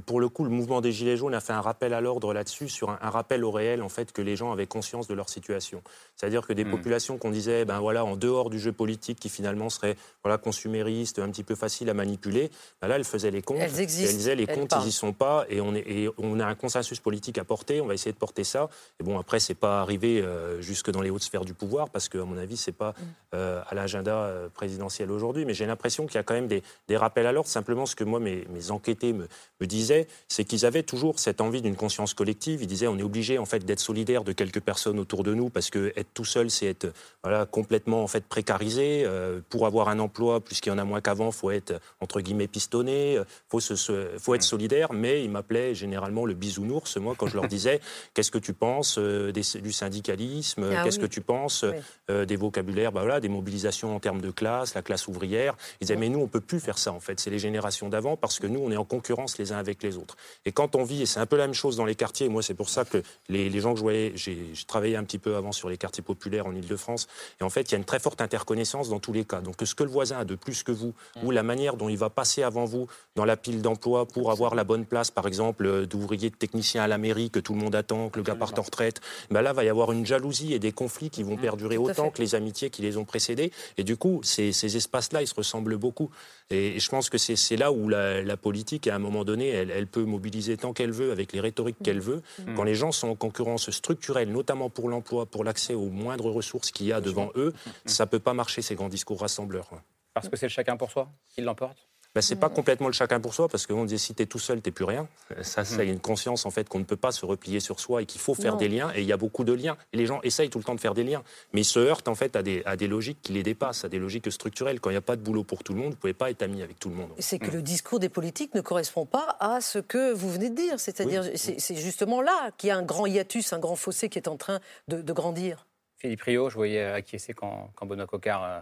[0.06, 2.68] pour le coup, le mouvement des Gilets jaunes a fait un rappel à l'ordre là-dessus,
[2.68, 5.82] sur un, rappel au réel, en fait, que les gens avaient conscience de leur situation.
[6.16, 6.70] C'est-à-dire que des hmm.
[6.70, 11.18] populations qu'on disait, ben voilà, en dehors du jeu politique, qui finalement serait voilà, consuméristes,
[11.18, 12.50] un petit peu facile à manipuler,
[12.80, 13.58] ben là, elles faisait les comptes.
[13.60, 14.10] Elles existent.
[14.10, 15.44] elle disait les comptes, ils n'y sont pas.
[15.48, 17.80] Et on, est, et on a un consensus politique à porter.
[17.80, 18.68] On va essayer de porter ça.
[19.00, 22.08] Et bon, après, c'est pas arrivé euh, jusque dans les hautes sphères du pouvoir, parce
[22.08, 23.02] qu'à mon avis, c'est pas mm.
[23.34, 25.44] euh, à l'agenda euh, présidentiel aujourd'hui.
[25.44, 27.48] Mais j'ai l'impression qu'il y a quand même des, des rappels à l'ordre.
[27.48, 29.28] Simplement, ce que moi, mes, mes enquêtés me,
[29.60, 32.62] me disaient, c'est qu'ils avaient toujours cette envie d'une conscience collective.
[32.62, 35.50] Ils disaient, on est obligé en fait d'être solidaire de quelques personnes autour de nous,
[35.50, 36.92] parce que être tout seul, c'est être
[37.22, 39.06] voilà complètement en fait précarisé.
[39.48, 43.01] pour avoir un emploi, puisqu'il y en a moins qu'avant, faut être entre guillemets pistonné.
[43.48, 43.74] Faut se,
[44.18, 44.92] faut être solidaire.
[44.92, 46.96] Mais ils m'appelaient généralement le bisounours.
[46.96, 47.80] Moi, quand je leur disais,
[48.14, 51.64] qu'est-ce que tu penses du syndicalisme ah Qu'est-ce que tu penses
[52.10, 55.86] euh, des vocabulaires, bah voilà, des mobilisations en termes de classe, la classe ouvrière Ils
[55.86, 57.20] disaient, mais nous, on peut plus faire ça, en fait.
[57.20, 59.96] C'est les générations d'avant parce que nous, on est en concurrence les uns avec les
[59.96, 60.16] autres.
[60.44, 62.42] Et quand on vit, et c'est un peu la même chose dans les quartiers, moi,
[62.42, 65.36] c'est pour ça que les, les, gens que je voyais, j'ai travaillé un petit peu
[65.36, 67.08] avant sur les quartiers populaires en Ile-de-France,
[67.40, 69.40] et en fait, il y a une très forte interconnaissance dans tous les cas.
[69.40, 71.98] Donc, ce que le voisin a de plus que vous, ou la manière dont il
[71.98, 72.81] va passer avant vous
[73.16, 76.82] dans la pile d'emploi pour avoir la bonne place, par exemple, euh, d'ouvrier, de technicien
[76.82, 79.42] à la mairie que tout le monde attend, que le gars parte en retraite, ben
[79.42, 82.20] là, va y avoir une jalousie et des conflits qui vont mmh, perdurer autant que
[82.22, 83.52] les amitiés qui les ont précédés.
[83.76, 86.10] Et du coup, ces, ces espaces-là, ils se ressemblent beaucoup.
[86.50, 89.86] Et, je pense que c'est là où la, politique, à un moment donné, elle, elle
[89.86, 92.22] peut mobiliser tant qu'elle veut, avec les rhétoriques qu'elle veut.
[92.38, 92.54] Mmh.
[92.54, 96.70] Quand les gens sont en concurrence structurelle, notamment pour l'emploi, pour l'accès aux moindres ressources
[96.70, 97.70] qu'il y a devant eux, mmh.
[97.86, 99.70] ça ne peut pas marcher, ces grands discours rassembleurs.
[100.14, 103.20] Parce que c'est le chacun pour soi qui l'emporte ben, c'est pas complètement le chacun
[103.20, 105.08] pour soi, parce qu'on dit si tu es tout seul, tu plus rien.
[105.40, 108.06] Ça, c'est une conscience en fait qu'on ne peut pas se replier sur soi et
[108.06, 108.92] qu'il faut faire des liens.
[108.94, 109.78] Et il y a beaucoup de liens.
[109.92, 111.22] Et les gens essayent tout le temps de faire des liens.
[111.54, 113.88] Mais ils se heurtent en fait à des, à des logiques qui les dépassent, à
[113.88, 114.78] des logiques structurelles.
[114.78, 116.30] Quand il n'y a pas de boulot pour tout le monde, vous ne pouvez pas
[116.30, 117.10] être ami avec tout le monde.
[117.18, 120.54] C'est que le discours des politiques ne correspond pas à ce que vous venez de
[120.54, 120.78] dire.
[120.78, 124.28] C'est-à-dire, c'est justement là qu'il y a un grand hiatus, un grand fossé qui est
[124.28, 125.66] en train de, grandir.
[125.96, 128.60] Philippe Rio, je voyais acquiescer quand, quand Benoît Cocard euh,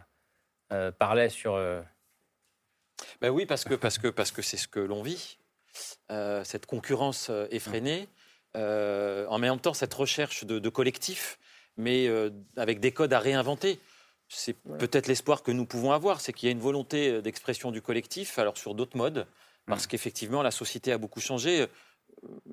[0.72, 1.54] euh, parlait sur.
[1.54, 1.80] Euh,
[3.20, 5.38] ben oui, parce que parce que parce que c'est ce que l'on vit,
[6.10, 8.08] euh, cette concurrence euh, effrénée,
[8.56, 11.38] euh, en même temps cette recherche de, collectif,
[11.76, 12.08] mais
[12.56, 13.78] avec des codes à réinventer.
[14.28, 17.82] C'est peut-être l'espoir que nous pouvons avoir, c'est qu'il y a une volonté d'expression du
[17.82, 19.26] collectif, alors sur d'autres modes,
[19.66, 21.66] parce qu'effectivement la société a beaucoup changé.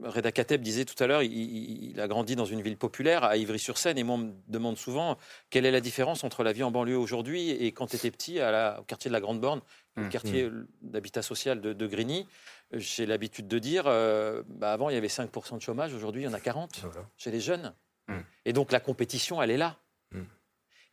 [0.01, 3.97] Reda Kateb disait tout à l'heure, il, a grandi dans une ville populaire, à Ivry-sur-Seine,
[3.97, 5.17] et moi on me demande souvent
[5.49, 8.39] quelle est la différence entre la vie en banlieue aujourd'hui et quand tu étais petit
[8.39, 9.61] à au quartier de la Grande Borne,
[9.95, 10.09] le mmh.
[10.09, 10.67] quartier mmh.
[10.81, 12.27] d'habitat social de, Grigny.
[12.73, 16.25] J'ai l'habitude de dire, euh, bah, avant il y avait 5% de chômage, aujourd'hui il
[16.25, 16.85] y en a 40
[17.17, 17.73] chez les jeunes.
[18.07, 18.13] Mmh.
[18.45, 19.77] Et donc la compétition, elle est là.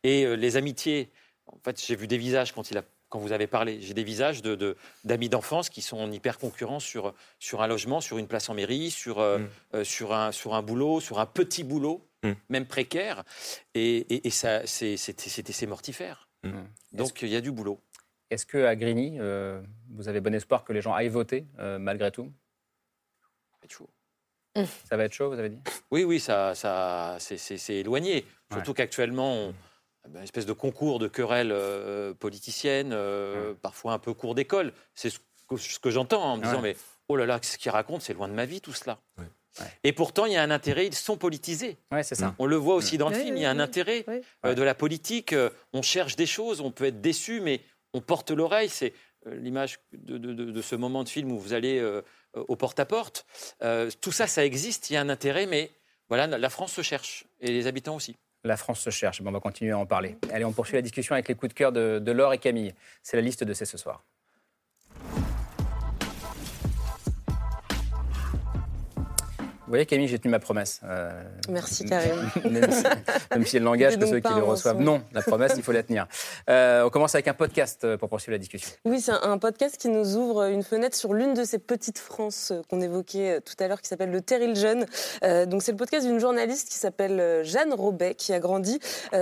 [0.03, 1.11] Et euh, les amitiés,
[1.47, 2.83] en fait j'ai vu des visages quand il a
[3.15, 3.79] quand vous avez parlé.
[3.79, 8.01] J'ai des visages d'amis de, d'enfance qui sont en hyper concurrence sur, sur un logement,
[8.01, 9.49] sur une place en mairie, sur, euh, mm.
[9.75, 12.31] euh, sur, un, sur un boulot, sur un petit boulot, mm.
[12.49, 13.23] même précaire.
[13.73, 16.27] Et, et, ça, c'est mortifère.
[16.43, 16.63] Mm.
[16.91, 17.79] Donc il y a du boulot.
[18.31, 19.61] Est-ce qu'à Grigny, euh,
[19.91, 22.33] vous avez bon espoir que les gens aillent voter malgré tout?
[23.53, 23.89] Ça va être chaud.
[24.89, 25.61] Ça va être chaud, vous avez dit?
[25.89, 28.25] Oui, oui, ça, ça, c'est éloigné.
[28.51, 29.53] Surtout qu'actuellement, on
[30.13, 34.73] une espèce de concours de querelles euh, politiciennes, euh, parfois un peu court d'école.
[34.93, 35.19] C'est ce
[35.79, 36.75] que, j'entends en me disant, mais
[37.07, 38.99] oh là là, ce qu'il raconte, c'est loin de ma vie tout cela.
[39.85, 41.77] Et pourtant, il y a un intérêt, ils sont politisés.
[42.03, 42.35] c'est ça.
[42.39, 44.05] On le voit aussi dans le film, il y a un intérêt
[44.45, 45.33] euh, de la politique.
[45.73, 47.61] on cherche des choses, on peut être déçu, mais
[47.93, 48.69] on porte l'oreille.
[48.69, 48.93] C'est
[49.25, 51.81] l'image de, ce moment de film où vous allez
[52.33, 53.25] au porte-à-porte.
[54.01, 55.71] tout ça, ça existe, il y a un intérêt, mais
[56.09, 58.15] voilà, la France se cherche, et les habitants aussi.
[58.45, 59.23] La France se cherche.
[59.23, 60.17] Bon, on va continuer à en parler.
[60.31, 62.75] Allez, on poursuit la discussion avec les coups de cœur de, de Laure et Camille.
[63.01, 64.03] C'est la liste de ces ce soir.
[69.65, 70.79] Vous voyez, Camille, j'ai tenu ma promesse.
[70.83, 71.09] Euh,
[71.49, 72.29] Merci, Karim.
[72.51, 72.83] Même si,
[73.31, 74.79] même si le langage que ceux qui le reçoivent.
[74.79, 76.05] Non, la promesse, il faut la tenir.
[76.51, 78.69] Euh, on commence avec un podcast euh, pour poursuivre la discussion.
[78.85, 82.53] Oui, c'est un podcast qui nous ouvre une fenêtre sur l'une de ces petites France
[82.69, 84.85] qu'on évoquait tout à l'heure, qui s'appelle Le Terril Jeune.
[85.47, 88.79] donc, c'est le podcast d'une journaliste qui s'appelle Jeanne Robet, qui a grandi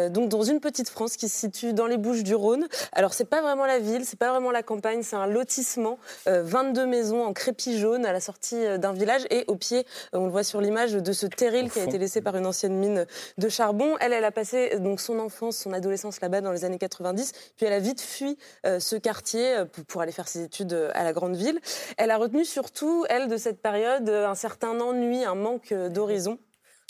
[0.10, 2.68] donc dans une petite France qui se situe dans les Bouches du Rhône.
[2.91, 6.86] Alors, c'est pas vraiment la ville, c'est pas vraiment la campagne, c'est un lotissement, 22
[6.86, 10.60] maisons en crépi jaune à la sortie d'un village et au pied, on voit sur
[10.62, 13.06] l'image de ce terril qui a été laissé par une ancienne mine
[13.38, 13.96] de charbon.
[14.00, 17.66] Elle, elle a passé donc son enfance, son adolescence là-bas dans les années 90, puis
[17.68, 21.04] elle a vite fui euh, ce quartier euh, pour, aller faire ses études euh, à
[21.04, 21.60] la grande ville.
[21.98, 26.40] Elle a retenu surtout, elle, de cette période, un certain ennui, un manque d'horizon.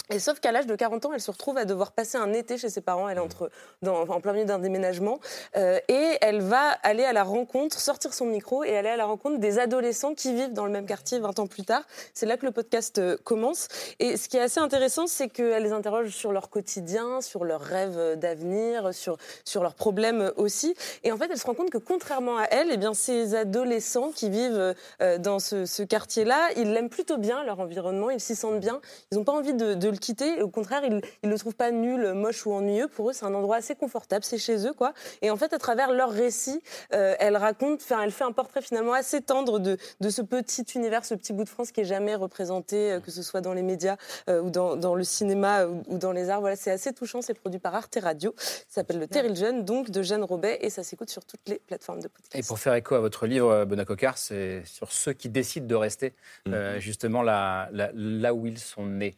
[0.10, 2.58] Et sauf qu'à l'âge de 40 ans, elle se retrouve à devoir passer un été
[2.58, 3.08] chez ses parents.
[3.08, 3.50] Elle est entre,
[3.82, 5.20] dans, en plein milieu d'un déménagement.
[5.56, 9.06] Euh, et elle va aller à la rencontre, sortir son micro et aller à la
[9.06, 11.84] rencontre des adolescents qui vivent dans le même quartier 20 ans plus tard.
[12.14, 13.70] C'est là que le podcast euh, commence.
[14.00, 17.62] Et ce qui est assez intéressant, c'est qu'elle les interroge sur leur quotidien, sur leurs
[17.62, 20.76] rêves d'avenir, sur, sur leurs problèmes aussi.
[21.06, 24.12] Et en fait, elle se rend compte que contrairement à elle, eh bien, ces adolescents
[24.14, 28.36] qui vivent euh, dans ce, ce quartier-là, ils l'aiment plutôt bien, leur environnement, ils s'y
[28.36, 28.82] sentent bien.
[29.12, 30.42] Ils n'ont pas envie de, de le quitter.
[30.42, 32.88] au contraire, ils ne le trouvent pas nul, moche ou ennuyeux.
[32.88, 34.94] Pour eux, c'est un endroit assez confortable, c'est chez eux, quoi.
[35.22, 36.62] Et en fait, à travers leur récit,
[36.94, 40.66] euh, elle raconte, enfin, elle fait un portrait finalement assez tendre de, de ce petit
[40.76, 43.54] univers, ce petit bout de France qui est jamais représenté, euh, que ce soit dans
[43.54, 43.98] les médias
[44.30, 46.42] euh, ou dans, dans, le cinéma ou, dans les arts.
[46.42, 47.22] Voilà, c'est assez touchant.
[47.22, 48.34] C'est produit par Arte Radio.
[48.38, 51.60] Ça s'appelle Le Terril Jeune, donc de Jeanne Robet, et ça s'écoute sur toutes les
[51.60, 52.36] plateformes de podcast.
[52.36, 55.76] Et pour faire écho à votre livre, Benoît Cocard, c'est sur ceux qui décident de
[55.76, 56.14] rester,
[56.46, 56.80] mmh.
[56.80, 59.16] justement là, là, là où ils sont nés.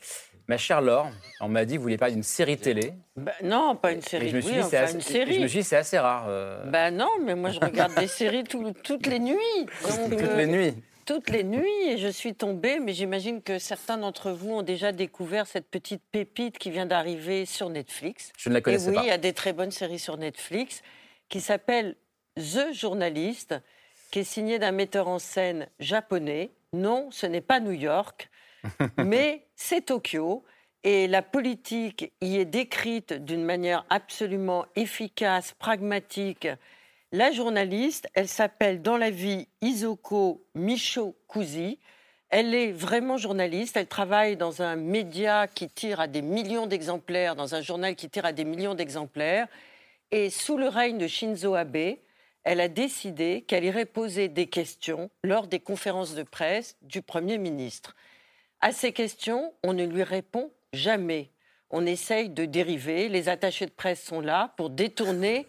[0.47, 1.09] Ma chère Laure,
[1.41, 2.93] on m'a dit que vous vouliez parler d'une série télé.
[3.15, 4.29] Bah, non, pas une série.
[4.29, 6.25] je me suis dit, c'est assez, Je me suis c'est assez rare.
[6.27, 6.63] Euh.
[6.65, 9.35] Ben non, mais moi je regarde des séries toutes les nuits.
[9.81, 10.73] toutes les euh, nuits.
[11.05, 14.91] Toutes les nuits, et je suis tombée, mais j'imagine que certains d'entre vous ont déjà
[14.91, 18.31] découvert cette petite pépite qui vient d'arriver sur Netflix.
[18.37, 19.03] Je ne la connaissais et oui, pas.
[19.03, 20.81] il y a des très bonnes séries sur Netflix
[21.29, 21.95] qui s'appelle
[22.37, 23.55] The Journaliste,
[24.11, 26.51] qui est signée d'un metteur en scène japonais.
[26.73, 28.29] Non, ce n'est pas New York.
[28.97, 30.43] mais c'est Tokyo.
[30.83, 36.47] Et la politique y est décrite d'une manière absolument efficace, pragmatique.
[37.11, 41.79] La journaliste, elle s'appelle dans la vie Isoko Micho Kuzi.
[42.29, 43.77] Elle est vraiment journaliste.
[43.77, 48.07] Elle travaille dans un média qui tire à des millions d'exemplaires, dans un journal qui
[48.07, 49.47] tire à des millions d'exemplaires.
[50.11, 51.95] Et sous le règne de Shinzo Abe,
[52.43, 57.39] elle a décidé qu'elle irait poser des questions lors des conférences de presse du Premier
[57.39, 57.95] ministre.
[58.65, 61.29] À ces questions, on ne lui répond jamais.
[61.69, 63.09] On essaye de dériver.
[63.09, 65.45] Les attachés de presse sont là pour détourner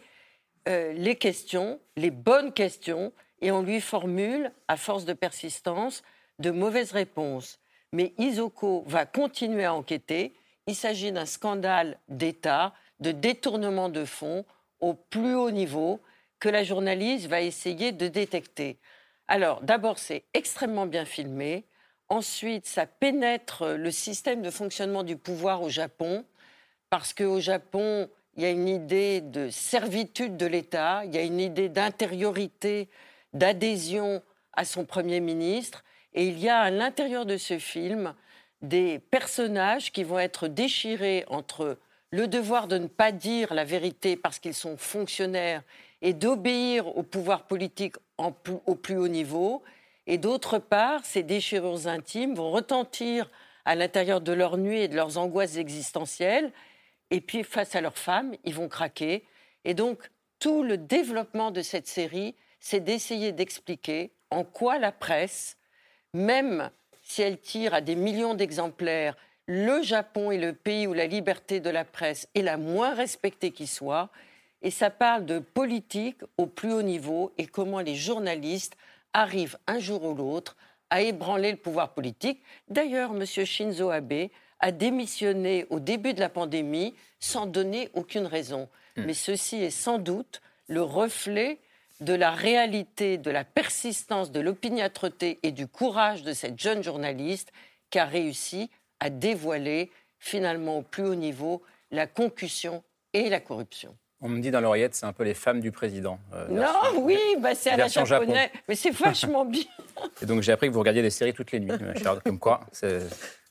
[0.69, 6.03] euh, les questions, les bonnes questions, et on lui formule, à force de persistance,
[6.41, 7.59] de mauvaises réponses.
[7.91, 10.35] Mais Isoko va continuer à enquêter.
[10.67, 14.45] Il s'agit d'un scandale d'État, de détournement de fonds
[14.81, 16.03] au plus haut niveau
[16.39, 18.79] que la journaliste va essayer de détecter.
[19.27, 21.65] Alors, d'abord, c'est extrêmement bien filmé.
[22.09, 26.25] Ensuite, ça pénètre le système de fonctionnement du pouvoir au Japon,
[26.89, 31.23] parce qu'au Japon, il y a une idée de servitude de l'État, il y a
[31.23, 32.89] une idée d'intériorité,
[33.33, 35.85] d'adhésion à son Premier ministre,
[36.15, 38.15] et il y a à l'intérieur de ce film
[38.63, 41.79] des personnages qui vont être déchirés entre
[42.11, 45.63] le devoir de ne pas dire la vérité parce qu'ils sont fonctionnaires
[46.03, 49.63] et d'obéir au pouvoir politique au plus haut niveau,
[50.07, 53.31] et d'autre part, ces déchirures intimes vont retentir
[53.65, 56.53] à l'intérieur de leur nuit et de leurs angoisses existentielles.
[57.11, 59.25] Et puis, face à leurs femmes, ils vont craquer.
[59.65, 65.57] Et donc, tout le développement de cette série, c'est d'essayer d'expliquer en quoi la presse,
[66.13, 66.71] même
[67.03, 71.61] si elle tire à des millions d'exemplaires, le Japon est le pays où la liberté
[71.61, 74.11] de la presse est la moins respectée qui soit.
[74.63, 78.77] Et ça parle de politique au plus haut niveau et comment les journalistes
[79.17, 80.57] arrive un jour ou l'autre
[80.91, 82.43] à ébranler le pouvoir politique.
[82.69, 83.25] D'ailleurs, M.
[83.25, 84.29] Shinzo Abe
[84.61, 88.69] a démissionné au début de la pandémie sans donner aucune raison.
[88.97, 89.05] Hmm.
[89.07, 91.59] Mais ceci est sans doute le reflet
[92.01, 97.53] de la réalité, de la persistance, de l'opiniâtreté et du courage de cette jeune journaliste
[97.91, 103.97] qui a réussi à dévoiler finalement au plus haut niveau la concussion et la corruption.
[104.27, 106.19] On me dit dans l'oreillette, c'est un peu les femmes du président.
[106.35, 108.49] Euh, non, oui, bah c'est à la japonaise.
[108.69, 109.63] Mais c'est vachement bien.
[110.21, 111.71] Et donc j'ai appris que vous regardiez des séries toutes les nuits,
[112.25, 112.67] comme quoi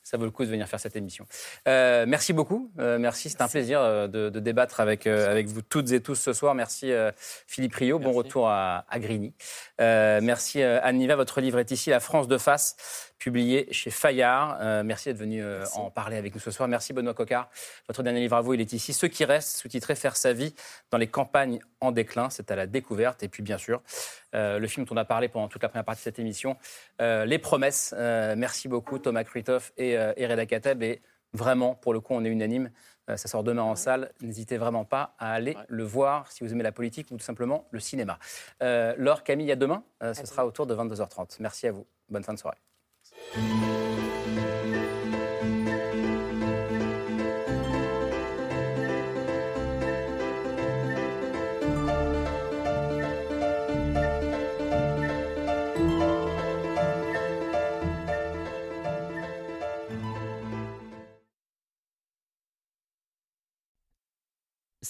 [0.07, 1.25] ça vaut le coup de venir faire cette émission.
[1.67, 2.69] Euh, merci beaucoup.
[2.77, 6.31] Euh, merci, c'est un plaisir de, de, débattre avec, avec vous toutes et tous ce
[6.31, 6.53] soir.
[6.53, 6.91] Merci
[7.47, 9.33] Philippe Rio, bon retour à, à Grigny.
[9.79, 14.83] merci Anne Niva, votre livre est ici, La France de face, publié chez Fayard.
[14.83, 15.43] merci d'être venu
[15.73, 16.67] en parler avec nous ce soir.
[16.67, 17.49] Merci Benoît Cocard.
[17.87, 18.93] Votre dernier livre à vous, il est ici.
[18.93, 20.53] Ceux qui restent, sous-titré Faire sa vie
[20.91, 22.29] dans les campagnes en déclin.
[22.29, 23.23] C'est à la découverte.
[23.23, 23.81] Et puis bien sûr,
[24.33, 26.57] le film dont on a parlé pendant toute la première partie de cette émission,
[26.99, 27.93] Les Promesses.
[27.97, 30.83] merci beaucoup Thomas Kruithoff et et, Reda Kateb.
[30.83, 31.01] Et
[31.33, 32.71] vraiment, pour le coup, on est unanime.
[33.09, 34.11] Euh, ça sort demain en salle.
[34.21, 37.67] N'hésitez vraiment pas à aller le voir si vous aimez la politique ou tout simplement
[37.71, 38.17] le cinéma.
[38.63, 39.83] Euh, Laure, Camille, à demain.
[40.01, 41.37] Euh, ce sera autour de 22h30.
[41.39, 41.85] Merci à vous.
[42.09, 42.57] Bonne fin de soirée.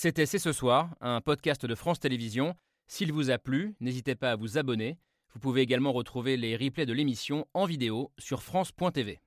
[0.06, 2.54] C'était C'est ce soir, un podcast de France Télévisions.
[2.86, 5.00] S'il vous a plu, n'hésitez pas à vous abonner.
[5.36, 9.20] Vous pouvez également retrouver les replays de l'émission en vidéo sur France.tv.